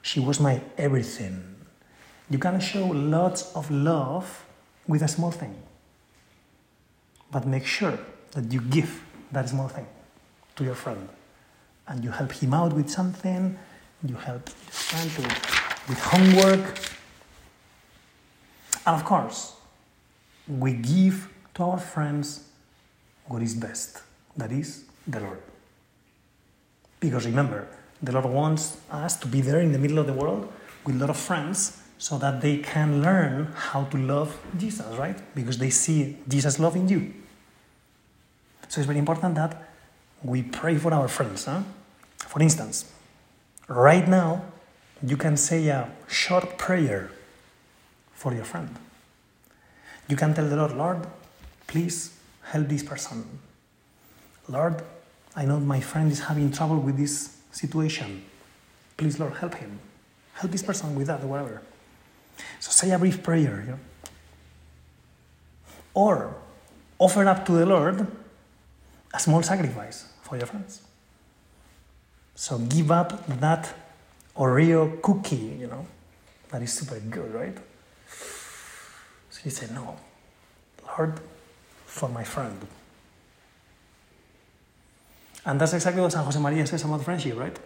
She 0.00 0.20
was 0.20 0.38
my 0.38 0.60
everything. 0.78 1.56
You 2.30 2.38
can 2.38 2.60
show 2.60 2.86
lots 2.86 3.52
of 3.56 3.68
love 3.72 4.46
with 4.86 5.02
a 5.02 5.08
small 5.08 5.32
thing, 5.32 5.56
but 7.32 7.48
make 7.48 7.66
sure 7.66 7.98
that 8.30 8.52
you 8.52 8.60
give 8.60 9.02
that 9.36 9.50
small 9.50 9.68
thing 9.68 9.86
to 10.56 10.64
your 10.64 10.74
friend 10.74 11.08
and 11.88 12.02
you 12.02 12.10
help 12.10 12.32
him 12.32 12.54
out 12.54 12.72
with 12.72 12.88
something, 12.88 13.58
you 14.02 14.16
help 14.16 14.48
your 14.48 14.72
friend 14.88 15.10
to, 15.10 15.22
with 15.88 16.00
homework. 16.00 16.64
And 18.86 18.96
of 18.96 19.04
course, 19.04 19.56
we 20.48 20.72
give 20.72 21.28
to 21.54 21.64
our 21.64 21.78
friends 21.78 22.48
what 23.26 23.42
is 23.42 23.54
best 23.54 24.02
that 24.38 24.52
is, 24.52 24.84
the 25.06 25.20
Lord. 25.20 25.42
Because 26.98 27.26
remember, 27.26 27.68
the 28.02 28.12
Lord 28.12 28.24
wants 28.26 28.78
us 28.90 29.16
to 29.20 29.26
be 29.26 29.42
there 29.42 29.60
in 29.60 29.72
the 29.72 29.78
middle 29.78 29.98
of 29.98 30.06
the 30.06 30.14
world 30.14 30.50
with 30.86 30.96
a 30.96 30.98
lot 30.98 31.10
of 31.10 31.16
friends 31.18 31.82
so 31.98 32.16
that 32.18 32.40
they 32.40 32.58
can 32.58 33.02
learn 33.02 33.52
how 33.54 33.84
to 33.84 33.98
love 33.98 34.38
Jesus, 34.56 34.96
right? 34.96 35.18
Because 35.34 35.58
they 35.58 35.70
see 35.70 36.16
Jesus 36.26 36.58
loving 36.58 36.88
you. 36.88 37.12
So 38.68 38.80
it's 38.80 38.86
very 38.86 38.98
important 38.98 39.34
that 39.36 39.62
we 40.22 40.42
pray 40.42 40.76
for 40.76 40.92
our 40.92 41.08
friends. 41.08 41.44
Huh? 41.44 41.62
For 42.18 42.42
instance, 42.42 42.92
right 43.68 44.06
now, 44.06 44.44
you 45.02 45.16
can 45.16 45.36
say 45.36 45.68
a 45.68 45.90
short 46.08 46.58
prayer 46.58 47.10
for 48.12 48.34
your 48.34 48.44
friend. 48.44 48.74
You 50.08 50.16
can 50.16 50.34
tell 50.34 50.48
the 50.48 50.56
Lord, 50.56 50.76
Lord, 50.76 51.06
please 51.66 52.16
help 52.42 52.68
this 52.68 52.82
person. 52.82 53.24
Lord, 54.48 54.82
I 55.34 55.44
know 55.44 55.60
my 55.60 55.80
friend 55.80 56.10
is 56.10 56.20
having 56.20 56.50
trouble 56.52 56.78
with 56.78 56.96
this 56.96 57.36
situation. 57.52 58.24
Please, 58.96 59.18
Lord, 59.20 59.34
help 59.34 59.54
him. 59.54 59.78
Help 60.34 60.52
this 60.52 60.62
person 60.62 60.94
with 60.94 61.08
that 61.08 61.22
or 61.22 61.26
whatever. 61.26 61.62
So 62.60 62.70
say 62.70 62.90
a 62.90 62.98
brief 62.98 63.22
prayer. 63.22 63.62
You 63.64 63.72
know? 63.72 63.78
Or 65.94 66.34
offer 66.98 67.26
up 67.26 67.44
to 67.46 67.52
the 67.52 67.66
Lord 67.66 68.06
a 69.16 69.18
small 69.18 69.42
sacrifice 69.42 70.06
for 70.22 70.36
your 70.36 70.46
friends. 70.46 70.82
So 72.34 72.58
give 72.58 72.90
up 72.90 73.26
that 73.40 73.72
Oreo 74.36 75.00
cookie, 75.00 75.56
you 75.60 75.66
know, 75.66 75.86
that 76.50 76.60
is 76.62 76.72
super 76.72 77.00
good, 77.00 77.32
right? 77.32 77.56
So 79.30 79.40
you 79.44 79.50
say, 79.50 79.66
No, 79.72 79.96
Lord, 80.86 81.18
for 81.86 82.08
my 82.10 82.24
friend. 82.24 82.58
And 85.46 85.60
that's 85.60 85.72
exactly 85.72 86.02
what 86.02 86.12
San 86.12 86.24
Jose 86.24 86.38
Maria 86.38 86.66
says 86.66 86.84
about 86.84 87.02
friendship, 87.02 87.38
right? 87.38 87.56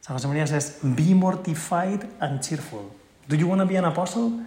San 0.00 0.14
Jose 0.14 0.26
Maria 0.26 0.46
says, 0.46 0.78
Be 1.00 1.12
mortified 1.12 2.08
and 2.20 2.42
cheerful. 2.42 2.94
Do 3.28 3.36
you 3.36 3.46
want 3.46 3.60
to 3.60 3.66
be 3.66 3.76
an 3.76 3.84
apostle? 3.84 4.40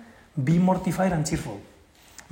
Be 0.44 0.58
mortified 0.58 1.12
and 1.12 1.28
cheerful. 1.28 1.62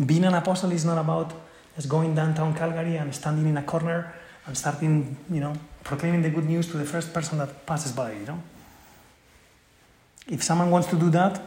Being 0.03 0.23
an 0.23 0.33
apostle 0.33 0.71
is 0.71 0.83
not 0.85 0.97
about 0.97 1.31
just 1.79 1.87
going 1.87 2.13
downtown 2.13 2.53
Calgary 2.53 2.97
and 2.97 3.15
standing 3.15 3.47
in 3.47 3.55
a 3.55 3.63
corner 3.63 4.13
and 4.45 4.57
starting, 4.57 5.15
you 5.31 5.39
know, 5.39 5.53
proclaiming 5.85 6.21
the 6.21 6.29
good 6.29 6.43
news 6.43 6.67
to 6.67 6.75
the 6.75 6.83
first 6.83 7.13
person 7.13 7.37
that 7.37 7.65
passes 7.65 7.93
by, 7.93 8.11
you 8.11 8.25
know. 8.25 8.43
If 10.27 10.43
someone 10.43 10.71
wants 10.71 10.89
to 10.89 10.97
do 10.97 11.09
that, 11.11 11.41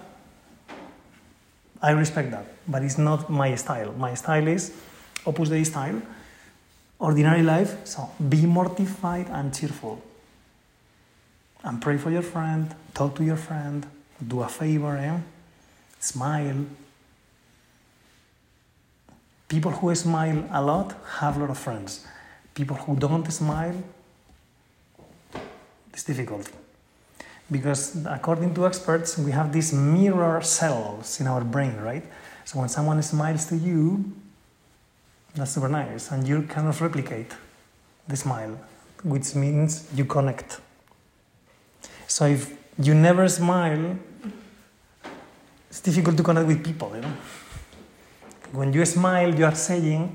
I 1.82 1.90
respect 1.90 2.30
that, 2.30 2.46
but 2.66 2.82
it's 2.82 2.96
not 2.96 3.28
my 3.28 3.54
style. 3.56 3.92
My 3.92 4.14
style 4.14 4.48
is 4.48 4.72
Opus 5.26 5.50
Dei 5.50 5.64
style, 5.64 6.00
ordinary 6.98 7.42
life. 7.42 7.86
So 7.86 8.08
be 8.26 8.46
mortified 8.46 9.28
and 9.28 9.54
cheerful. 9.54 10.00
And 11.62 11.82
pray 11.82 11.98
for 11.98 12.10
your 12.10 12.22
friend, 12.22 12.74
talk 12.94 13.16
to 13.16 13.22
your 13.22 13.36
friend, 13.36 13.86
do 14.26 14.40
a 14.40 14.48
favor, 14.48 14.96
eh? 14.96 15.18
smile. 16.00 16.64
People 19.52 19.72
who 19.72 19.94
smile 19.94 20.48
a 20.50 20.62
lot 20.62 20.94
have 21.18 21.36
a 21.36 21.40
lot 21.40 21.50
of 21.50 21.58
friends. 21.58 22.06
People 22.54 22.74
who 22.74 22.96
don't 22.96 23.30
smile, 23.30 23.76
it's 25.92 26.04
difficult. 26.04 26.50
Because 27.50 28.02
according 28.06 28.54
to 28.54 28.66
experts, 28.66 29.18
we 29.18 29.30
have 29.30 29.52
these 29.52 29.74
mirror 29.74 30.40
cells 30.40 31.20
in 31.20 31.26
our 31.26 31.44
brain, 31.44 31.76
right? 31.76 32.02
So 32.46 32.60
when 32.60 32.70
someone 32.70 33.02
smiles 33.02 33.44
to 33.50 33.56
you, 33.58 34.10
that's 35.34 35.50
super 35.50 35.68
nice, 35.68 36.10
and 36.12 36.26
you 36.26 36.44
kind 36.44 36.66
of 36.66 36.80
replicate 36.80 37.32
the 38.08 38.16
smile, 38.16 38.58
which 39.04 39.34
means 39.34 39.86
you 39.94 40.06
connect. 40.06 40.60
So 42.06 42.24
if 42.24 42.56
you 42.78 42.94
never 42.94 43.28
smile, 43.28 43.98
it's 45.68 45.80
difficult 45.80 46.16
to 46.16 46.22
connect 46.22 46.46
with 46.46 46.64
people, 46.64 46.90
you 46.94 47.02
know. 47.02 47.12
When 48.52 48.72
you 48.72 48.84
smile, 48.84 49.34
you 49.34 49.44
are 49.44 49.54
saying, 49.54 50.14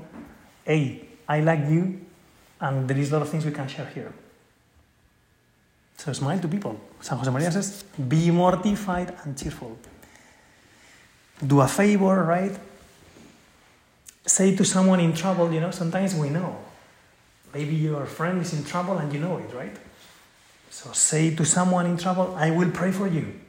"Hey, 0.64 1.08
I 1.28 1.40
like 1.40 1.68
you, 1.68 2.00
and 2.60 2.88
there 2.88 2.96
is 2.96 3.10
a 3.10 3.14
lot 3.14 3.22
of 3.22 3.28
things 3.28 3.44
we 3.44 3.50
can 3.50 3.68
share 3.68 3.86
here." 3.86 4.12
So 5.96 6.12
smile 6.12 6.38
to 6.38 6.48
people. 6.48 6.80
San 7.00 7.18
Jose 7.18 7.30
Maria 7.30 7.50
says, 7.50 7.84
"Be 8.08 8.30
mortified 8.30 9.14
and 9.24 9.36
cheerful." 9.36 9.76
Do 11.44 11.60
a 11.60 11.68
favor, 11.68 12.22
right? 12.24 12.56
Say 14.26 14.54
to 14.56 14.64
someone 14.64 15.00
in 15.00 15.12
trouble, 15.14 15.52
you 15.52 15.60
know. 15.60 15.70
Sometimes 15.70 16.14
we 16.14 16.30
know. 16.30 16.56
Maybe 17.54 17.74
your 17.74 18.06
friend 18.06 18.42
is 18.42 18.52
in 18.52 18.64
trouble 18.64 18.98
and 18.98 19.12
you 19.12 19.20
know 19.20 19.38
it, 19.38 19.52
right? 19.54 19.76
So 20.70 20.92
say 20.92 21.34
to 21.34 21.44
someone 21.44 21.86
in 21.86 21.96
trouble, 21.96 22.36
I 22.36 22.50
will 22.50 22.70
pray 22.70 22.92
for 22.92 23.06
you. 23.06 23.40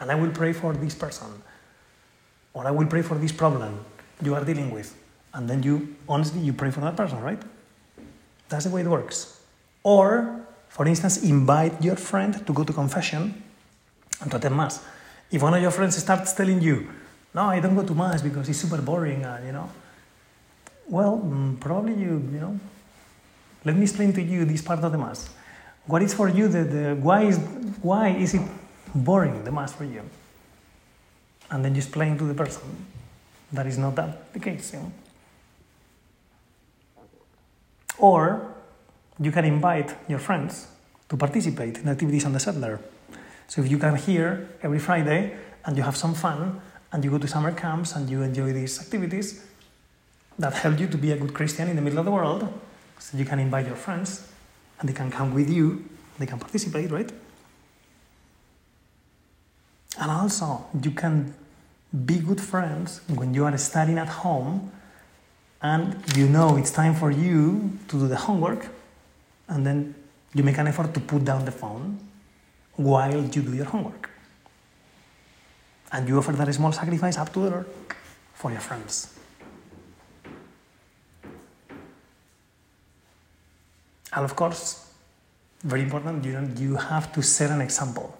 And 0.00 0.10
I 0.10 0.14
will 0.14 0.30
pray 0.30 0.52
for 0.52 0.72
this 0.72 0.94
person. 0.94 1.42
Or 2.52 2.66
I 2.66 2.70
will 2.70 2.86
pray 2.86 3.02
for 3.02 3.16
this 3.16 3.32
problem 3.32 3.84
you 4.22 4.34
are 4.34 4.44
dealing 4.44 4.70
with. 4.70 4.96
And 5.34 5.48
then 5.48 5.62
you, 5.62 5.96
honestly, 6.08 6.40
you 6.40 6.52
pray 6.52 6.70
for 6.70 6.80
that 6.80 6.96
person, 6.96 7.20
right? 7.20 7.40
That's 8.48 8.64
the 8.64 8.70
way 8.70 8.80
it 8.80 8.86
works. 8.88 9.40
Or, 9.82 10.46
for 10.68 10.86
instance, 10.86 11.22
invite 11.22 11.82
your 11.82 11.96
friend 11.96 12.44
to 12.46 12.52
go 12.52 12.64
to 12.64 12.72
confession 12.72 13.42
and 14.20 14.30
to 14.30 14.36
attend 14.36 14.56
Mass. 14.56 14.84
If 15.30 15.42
one 15.42 15.54
of 15.54 15.62
your 15.62 15.70
friends 15.70 15.96
starts 15.96 16.32
telling 16.32 16.60
you, 16.60 16.88
no, 17.34 17.42
I 17.42 17.60
don't 17.60 17.76
go 17.76 17.84
to 17.84 17.94
Mass 17.94 18.22
because 18.22 18.48
it's 18.48 18.58
super 18.58 18.80
boring, 18.80 19.24
and, 19.24 19.46
you 19.46 19.52
know, 19.52 19.70
well, 20.88 21.18
mm, 21.18 21.60
probably 21.60 21.94
you, 21.94 22.26
you 22.32 22.40
know, 22.40 22.58
let 23.64 23.76
me 23.76 23.82
explain 23.82 24.12
to 24.14 24.22
you 24.22 24.44
this 24.44 24.62
part 24.62 24.82
of 24.82 24.90
the 24.90 24.98
Mass. 24.98 25.28
What 25.86 26.02
is 26.02 26.14
for 26.14 26.28
you 26.28 26.48
the, 26.48 26.64
the 26.64 26.94
why 26.96 27.22
is 27.22 27.38
why 27.82 28.08
is 28.08 28.34
it 28.34 28.42
boring 28.94 29.44
the 29.44 29.52
Mass 29.52 29.72
for 29.72 29.84
you? 29.84 30.02
And 31.50 31.64
then 31.64 31.74
you 31.74 31.78
explain 31.78 32.18
to 32.18 32.24
the 32.24 32.34
person 32.34 32.86
that 33.52 33.66
is 33.66 33.78
not 33.78 33.96
that 33.96 34.32
the 34.32 34.38
case. 34.38 34.72
You 34.72 34.80
know? 34.80 34.92
Or 37.98 38.54
you 39.18 39.32
can 39.32 39.44
invite 39.44 39.96
your 40.08 40.18
friends 40.18 40.68
to 41.08 41.16
participate 41.16 41.78
in 41.78 41.88
activities 41.88 42.24
on 42.24 42.32
the 42.32 42.40
settler. 42.40 42.80
So 43.48 43.62
if 43.62 43.70
you 43.70 43.78
come 43.78 43.96
here 43.96 44.48
every 44.62 44.78
Friday 44.78 45.36
and 45.64 45.76
you 45.76 45.82
have 45.82 45.96
some 45.96 46.14
fun 46.14 46.60
and 46.92 47.02
you 47.02 47.10
go 47.10 47.18
to 47.18 47.26
summer 47.26 47.52
camps 47.52 47.96
and 47.96 48.08
you 48.08 48.22
enjoy 48.22 48.52
these 48.52 48.80
activities 48.80 49.44
that 50.38 50.54
help 50.54 50.78
you 50.78 50.86
to 50.86 50.96
be 50.98 51.12
a 51.12 51.16
good 51.16 51.34
Christian 51.34 51.68
in 51.68 51.76
the 51.76 51.82
middle 51.82 51.98
of 51.98 52.04
the 52.04 52.12
world, 52.12 52.46
so 52.98 53.16
you 53.18 53.24
can 53.24 53.38
invite 53.38 53.66
your 53.66 53.76
friends 53.76 54.28
and 54.78 54.88
they 54.88 54.92
can 54.92 55.10
come 55.10 55.34
with 55.34 55.50
you, 55.50 55.84
they 56.18 56.26
can 56.26 56.38
participate, 56.38 56.90
right? 56.90 57.10
And 60.00 60.10
also, 60.10 60.66
you 60.82 60.92
can 60.92 61.34
be 62.06 62.18
good 62.18 62.40
friends 62.40 63.00
when 63.08 63.34
you 63.34 63.44
are 63.44 63.58
studying 63.58 63.98
at 63.98 64.08
home 64.08 64.70
and 65.60 65.96
you 66.16 66.28
know 66.28 66.56
it's 66.56 66.70
time 66.70 66.94
for 66.94 67.10
you 67.10 67.72
to 67.88 67.98
do 67.98 68.06
the 68.06 68.16
homework, 68.16 68.68
and 69.48 69.66
then 69.66 69.94
you 70.34 70.44
make 70.44 70.58
an 70.58 70.68
effort 70.68 70.94
to 70.94 71.00
put 71.00 71.24
down 71.24 71.44
the 71.44 71.50
phone 71.50 71.98
while 72.76 73.12
you 73.12 73.42
do 73.42 73.54
your 73.54 73.64
homework. 73.64 74.08
And 75.90 76.06
you 76.06 76.18
offer 76.18 76.32
that 76.32 76.54
small 76.54 76.70
sacrifice 76.70 77.18
up 77.18 77.32
to 77.32 77.40
the 77.40 77.50
Lord 77.50 77.66
for 78.34 78.52
your 78.52 78.60
friends. 78.60 79.18
And 84.12 84.24
of 84.24 84.36
course, 84.36 84.90
very 85.64 85.82
important, 85.82 86.24
you, 86.24 86.48
you 86.56 86.76
have 86.76 87.12
to 87.14 87.22
set 87.22 87.50
an 87.50 87.60
example 87.60 88.16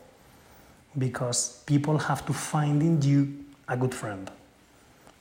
because 0.96 1.62
people 1.66 1.98
have 1.98 2.24
to 2.26 2.32
find 2.32 2.82
in 2.82 3.02
you 3.02 3.44
a 3.68 3.76
good 3.76 3.94
friend. 3.94 4.30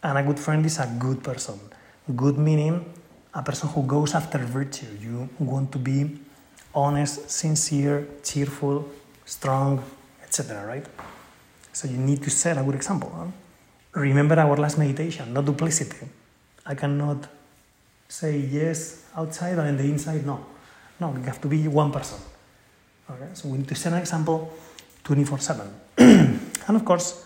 And 0.03 0.17
a 0.17 0.23
good 0.23 0.39
friend 0.39 0.65
is 0.65 0.79
a 0.79 0.87
good 0.99 1.23
person. 1.23 1.59
Good 2.15 2.37
meaning 2.37 2.85
a 3.37 3.43
person 3.43 3.69
who 3.69 3.83
goes 3.83 4.15
after 4.15 4.39
virtue. 4.39 4.87
You 4.99 5.29
want 5.39 5.71
to 5.73 5.77
be 5.77 6.17
honest, 6.73 7.29
sincere, 7.29 8.07
cheerful, 8.23 8.89
strong, 9.25 9.83
etc. 10.23 10.65
Right? 10.65 10.85
So 11.71 11.87
you 11.87 11.97
need 11.97 12.23
to 12.23 12.29
set 12.29 12.57
a 12.57 12.63
good 12.63 12.75
example. 12.75 13.11
Huh? 13.13 13.27
Remember 13.99 14.39
our 14.39 14.57
last 14.57 14.77
meditation, 14.77 15.33
not 15.33 15.45
duplicity. 15.45 16.07
I 16.65 16.75
cannot 16.75 17.27
say 18.07 18.37
yes 18.37 19.05
outside 19.15 19.59
and 19.59 19.77
the 19.77 19.83
inside 19.83 20.25
no. 20.25 20.45
No, 20.99 21.09
we 21.09 21.21
have 21.23 21.39
to 21.41 21.47
be 21.47 21.67
one 21.67 21.91
person. 21.91 22.17
Okay? 23.09 23.29
So 23.33 23.49
we 23.49 23.59
need 23.59 23.67
to 23.67 23.75
set 23.75 23.93
an 23.93 23.99
example 23.99 24.51
24 25.07 25.39
7. 25.39 25.73
and 25.97 26.75
of 26.75 26.83
course, 26.83 27.25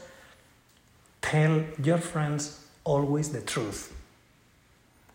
tell 1.20 1.63
your 1.84 1.98
friends 1.98 2.63
always 2.84 3.30
the 3.32 3.41
truth. 3.41 3.91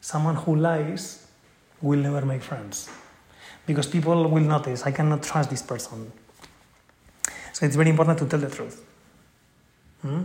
Someone 0.00 0.34
who 0.34 0.56
lies 0.56 1.28
will 1.80 2.00
never 2.00 2.26
make 2.26 2.42
friends 2.42 2.90
because 3.66 3.86
people 3.86 4.28
will 4.28 4.42
notice 4.42 4.84
I 4.84 4.90
cannot 4.90 5.22
trust 5.22 5.50
this 5.50 5.62
person. 5.62 6.10
So 7.52 7.66
it's 7.66 7.76
very 7.76 7.90
important 7.90 8.18
to 8.18 8.26
tell 8.26 8.40
the 8.40 8.50
truth. 8.50 8.84
Hmm? 10.02 10.24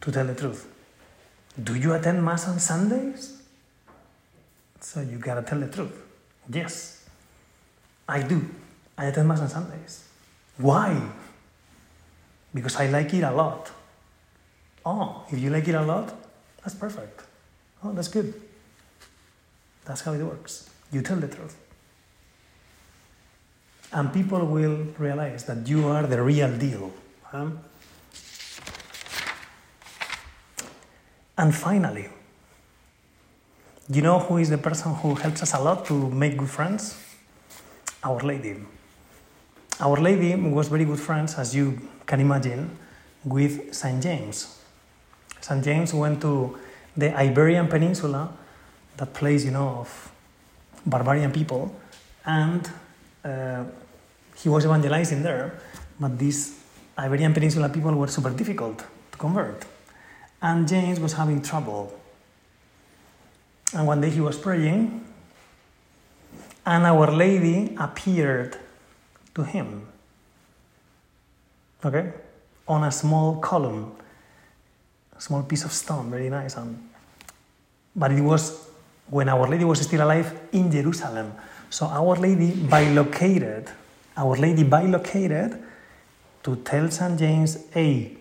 To 0.00 0.12
tell 0.12 0.26
the 0.26 0.34
truth. 0.34 0.64
Do 1.60 1.74
you 1.74 1.92
attend 1.92 2.24
Mass 2.24 2.46
on 2.46 2.60
Sundays? 2.60 3.42
So 4.78 5.00
you 5.00 5.18
gotta 5.18 5.42
tell 5.42 5.58
the 5.58 5.68
truth. 5.68 6.00
Yes, 6.48 7.03
I 8.08 8.22
do. 8.22 8.44
I 8.96 9.06
attend 9.06 9.28
Mass 9.28 9.40
on 9.40 9.48
Sundays. 9.48 10.04
Why? 10.58 11.00
Because 12.54 12.76
I 12.76 12.86
like 12.86 13.12
it 13.14 13.22
a 13.22 13.32
lot. 13.32 13.70
Oh, 14.86 15.24
if 15.30 15.38
you 15.38 15.50
like 15.50 15.66
it 15.66 15.74
a 15.74 15.82
lot, 15.82 16.14
that's 16.62 16.74
perfect. 16.74 17.22
Oh, 17.82 17.92
that's 17.92 18.08
good. 18.08 18.34
That's 19.84 20.02
how 20.02 20.12
it 20.12 20.22
works. 20.22 20.70
You 20.92 21.02
tell 21.02 21.16
the 21.16 21.28
truth. 21.28 21.56
And 23.92 24.12
people 24.12 24.44
will 24.46 24.86
realize 24.98 25.44
that 25.44 25.66
you 25.66 25.88
are 25.88 26.06
the 26.06 26.22
real 26.22 26.56
deal. 26.56 26.92
Huh? 27.22 27.50
And 31.36 31.54
finally, 31.54 32.08
you 33.88 34.02
know 34.02 34.18
who 34.18 34.38
is 34.38 34.50
the 34.50 34.58
person 34.58 34.94
who 34.94 35.14
helps 35.14 35.42
us 35.42 35.52
a 35.54 35.60
lot 35.60 35.84
to 35.86 36.10
make 36.10 36.36
good 36.36 36.48
friends? 36.48 37.03
Our 38.04 38.20
Lady. 38.20 38.56
Our 39.80 39.96
Lady 39.96 40.36
was 40.36 40.68
very 40.68 40.84
good 40.84 41.00
friends, 41.00 41.34
as 41.36 41.54
you 41.54 41.80
can 42.06 42.20
imagine, 42.20 42.70
with 43.24 43.74
St. 43.74 44.02
James. 44.02 44.60
St. 45.40 45.64
James 45.64 45.92
went 45.94 46.20
to 46.20 46.58
the 46.96 47.16
Iberian 47.16 47.66
Peninsula, 47.68 48.32
that 48.96 49.12
place, 49.14 49.44
you 49.44 49.50
know, 49.50 49.68
of 49.80 50.12
barbarian 50.86 51.32
people, 51.32 51.74
and 52.26 52.70
uh, 53.24 53.64
he 54.36 54.48
was 54.48 54.64
evangelizing 54.64 55.22
there, 55.22 55.58
but 55.98 56.18
these 56.18 56.60
Iberian 56.98 57.32
Peninsula 57.32 57.68
people 57.68 57.94
were 57.94 58.06
super 58.06 58.30
difficult 58.30 58.84
to 59.12 59.18
convert. 59.18 59.64
And 60.40 60.68
James 60.68 61.00
was 61.00 61.14
having 61.14 61.40
trouble. 61.40 61.98
And 63.72 63.86
one 63.86 64.00
day 64.00 64.10
he 64.10 64.20
was 64.20 64.36
praying, 64.36 65.04
and 66.66 66.86
Our 66.86 67.10
Lady 67.12 67.74
appeared 67.78 68.56
to 69.34 69.42
him. 69.42 69.86
Okay? 71.84 72.12
On 72.66 72.84
a 72.84 72.90
small 72.90 73.36
column, 73.36 73.92
a 75.16 75.20
small 75.20 75.42
piece 75.42 75.64
of 75.64 75.72
stone, 75.72 76.10
very 76.10 76.30
nice. 76.30 76.56
And, 76.56 76.88
but 77.94 78.12
it 78.12 78.22
was 78.22 78.68
when 79.10 79.28
Our 79.28 79.48
Lady 79.48 79.64
was 79.64 79.80
still 79.80 80.02
alive 80.02 80.32
in 80.52 80.70
Jerusalem. 80.70 81.34
So 81.68 81.86
Our 81.86 82.16
Lady 82.16 82.52
bilocated, 82.52 83.68
Our 84.16 84.36
Lady 84.36 84.64
bilocated 84.64 85.62
to 86.44 86.56
tell 86.56 86.90
St. 86.90 87.18
James, 87.18 87.58
hey, 87.72 88.16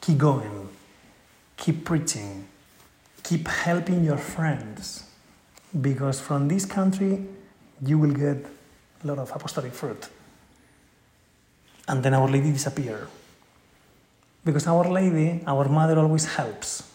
keep 0.00 0.18
going, 0.18 0.68
keep 1.56 1.84
preaching, 1.84 2.46
keep 3.22 3.48
helping 3.48 4.04
your 4.04 4.18
friends, 4.18 5.04
because 5.80 6.20
from 6.20 6.48
this 6.48 6.66
country 6.66 7.26
you 7.86 7.98
will 7.98 8.12
get 8.12 8.36
a 9.02 9.06
lot 9.06 9.18
of 9.18 9.30
apostolic 9.34 9.72
fruit. 9.72 10.08
And 11.86 12.02
then 12.02 12.14
Our 12.14 12.28
Lady 12.28 12.50
disappeared. 12.52 13.08
Because 14.44 14.66
Our 14.66 14.88
Lady, 14.88 15.42
our 15.46 15.68
mother, 15.68 15.98
always 15.98 16.26
helps. 16.26 16.90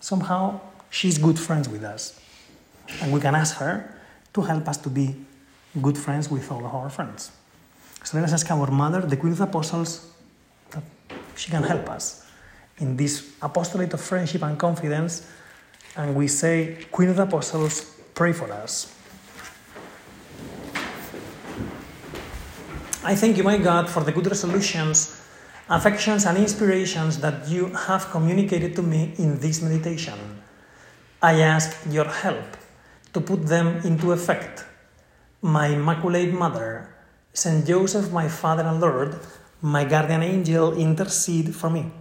Somehow, 0.00 0.60
she's 0.90 1.18
good 1.18 1.38
friends 1.38 1.68
with 1.68 1.84
us. 1.84 2.20
And 3.00 3.12
we 3.12 3.20
can 3.20 3.34
ask 3.34 3.56
her 3.56 3.94
to 4.34 4.42
help 4.42 4.68
us 4.68 4.76
to 4.78 4.90
be 4.90 5.14
good 5.80 5.96
friends 5.96 6.30
with 6.30 6.50
all 6.50 6.64
our 6.66 6.90
friends. 6.90 7.30
So 8.04 8.18
let 8.18 8.24
us 8.24 8.32
ask 8.34 8.50
our 8.50 8.70
mother, 8.70 9.00
the 9.00 9.16
Queen 9.16 9.32
of 9.32 9.38
the 9.38 9.44
Apostles, 9.44 10.10
that 10.70 10.82
she 11.36 11.50
can 11.50 11.62
help 11.62 11.88
us 11.88 12.26
in 12.78 12.96
this 12.96 13.32
apostolate 13.40 13.92
of 13.94 14.00
friendship 14.00 14.42
and 14.42 14.58
confidence. 14.58 15.26
And 15.96 16.14
we 16.14 16.28
say, 16.28 16.84
Queen 16.90 17.08
of 17.08 17.16
the 17.16 17.22
Apostles, 17.22 17.80
pray 18.14 18.32
for 18.32 18.52
us. 18.52 18.94
I 23.06 23.14
thank 23.14 23.36
you, 23.36 23.44
my 23.44 23.58
God, 23.58 23.90
for 23.90 24.02
the 24.02 24.12
good 24.12 24.26
resolutions, 24.26 25.20
affections, 25.68 26.24
and 26.24 26.38
inspirations 26.38 27.20
that 27.20 27.46
you 27.50 27.66
have 27.66 28.10
communicated 28.10 28.74
to 28.76 28.82
me 28.82 29.12
in 29.18 29.38
this 29.40 29.60
meditation. 29.60 30.16
I 31.20 31.40
ask 31.40 31.76
your 31.90 32.06
help 32.06 32.56
to 33.12 33.20
put 33.20 33.44
them 33.44 33.84
into 33.84 34.12
effect. 34.12 34.64
My 35.42 35.66
Immaculate 35.66 36.32
Mother, 36.32 36.96
Saint 37.34 37.66
Joseph, 37.66 38.10
my 38.10 38.26
Father 38.26 38.62
and 38.62 38.80
Lord, 38.80 39.20
my 39.60 39.84
guardian 39.84 40.22
angel, 40.22 40.72
intercede 40.72 41.54
for 41.54 41.68
me. 41.68 41.92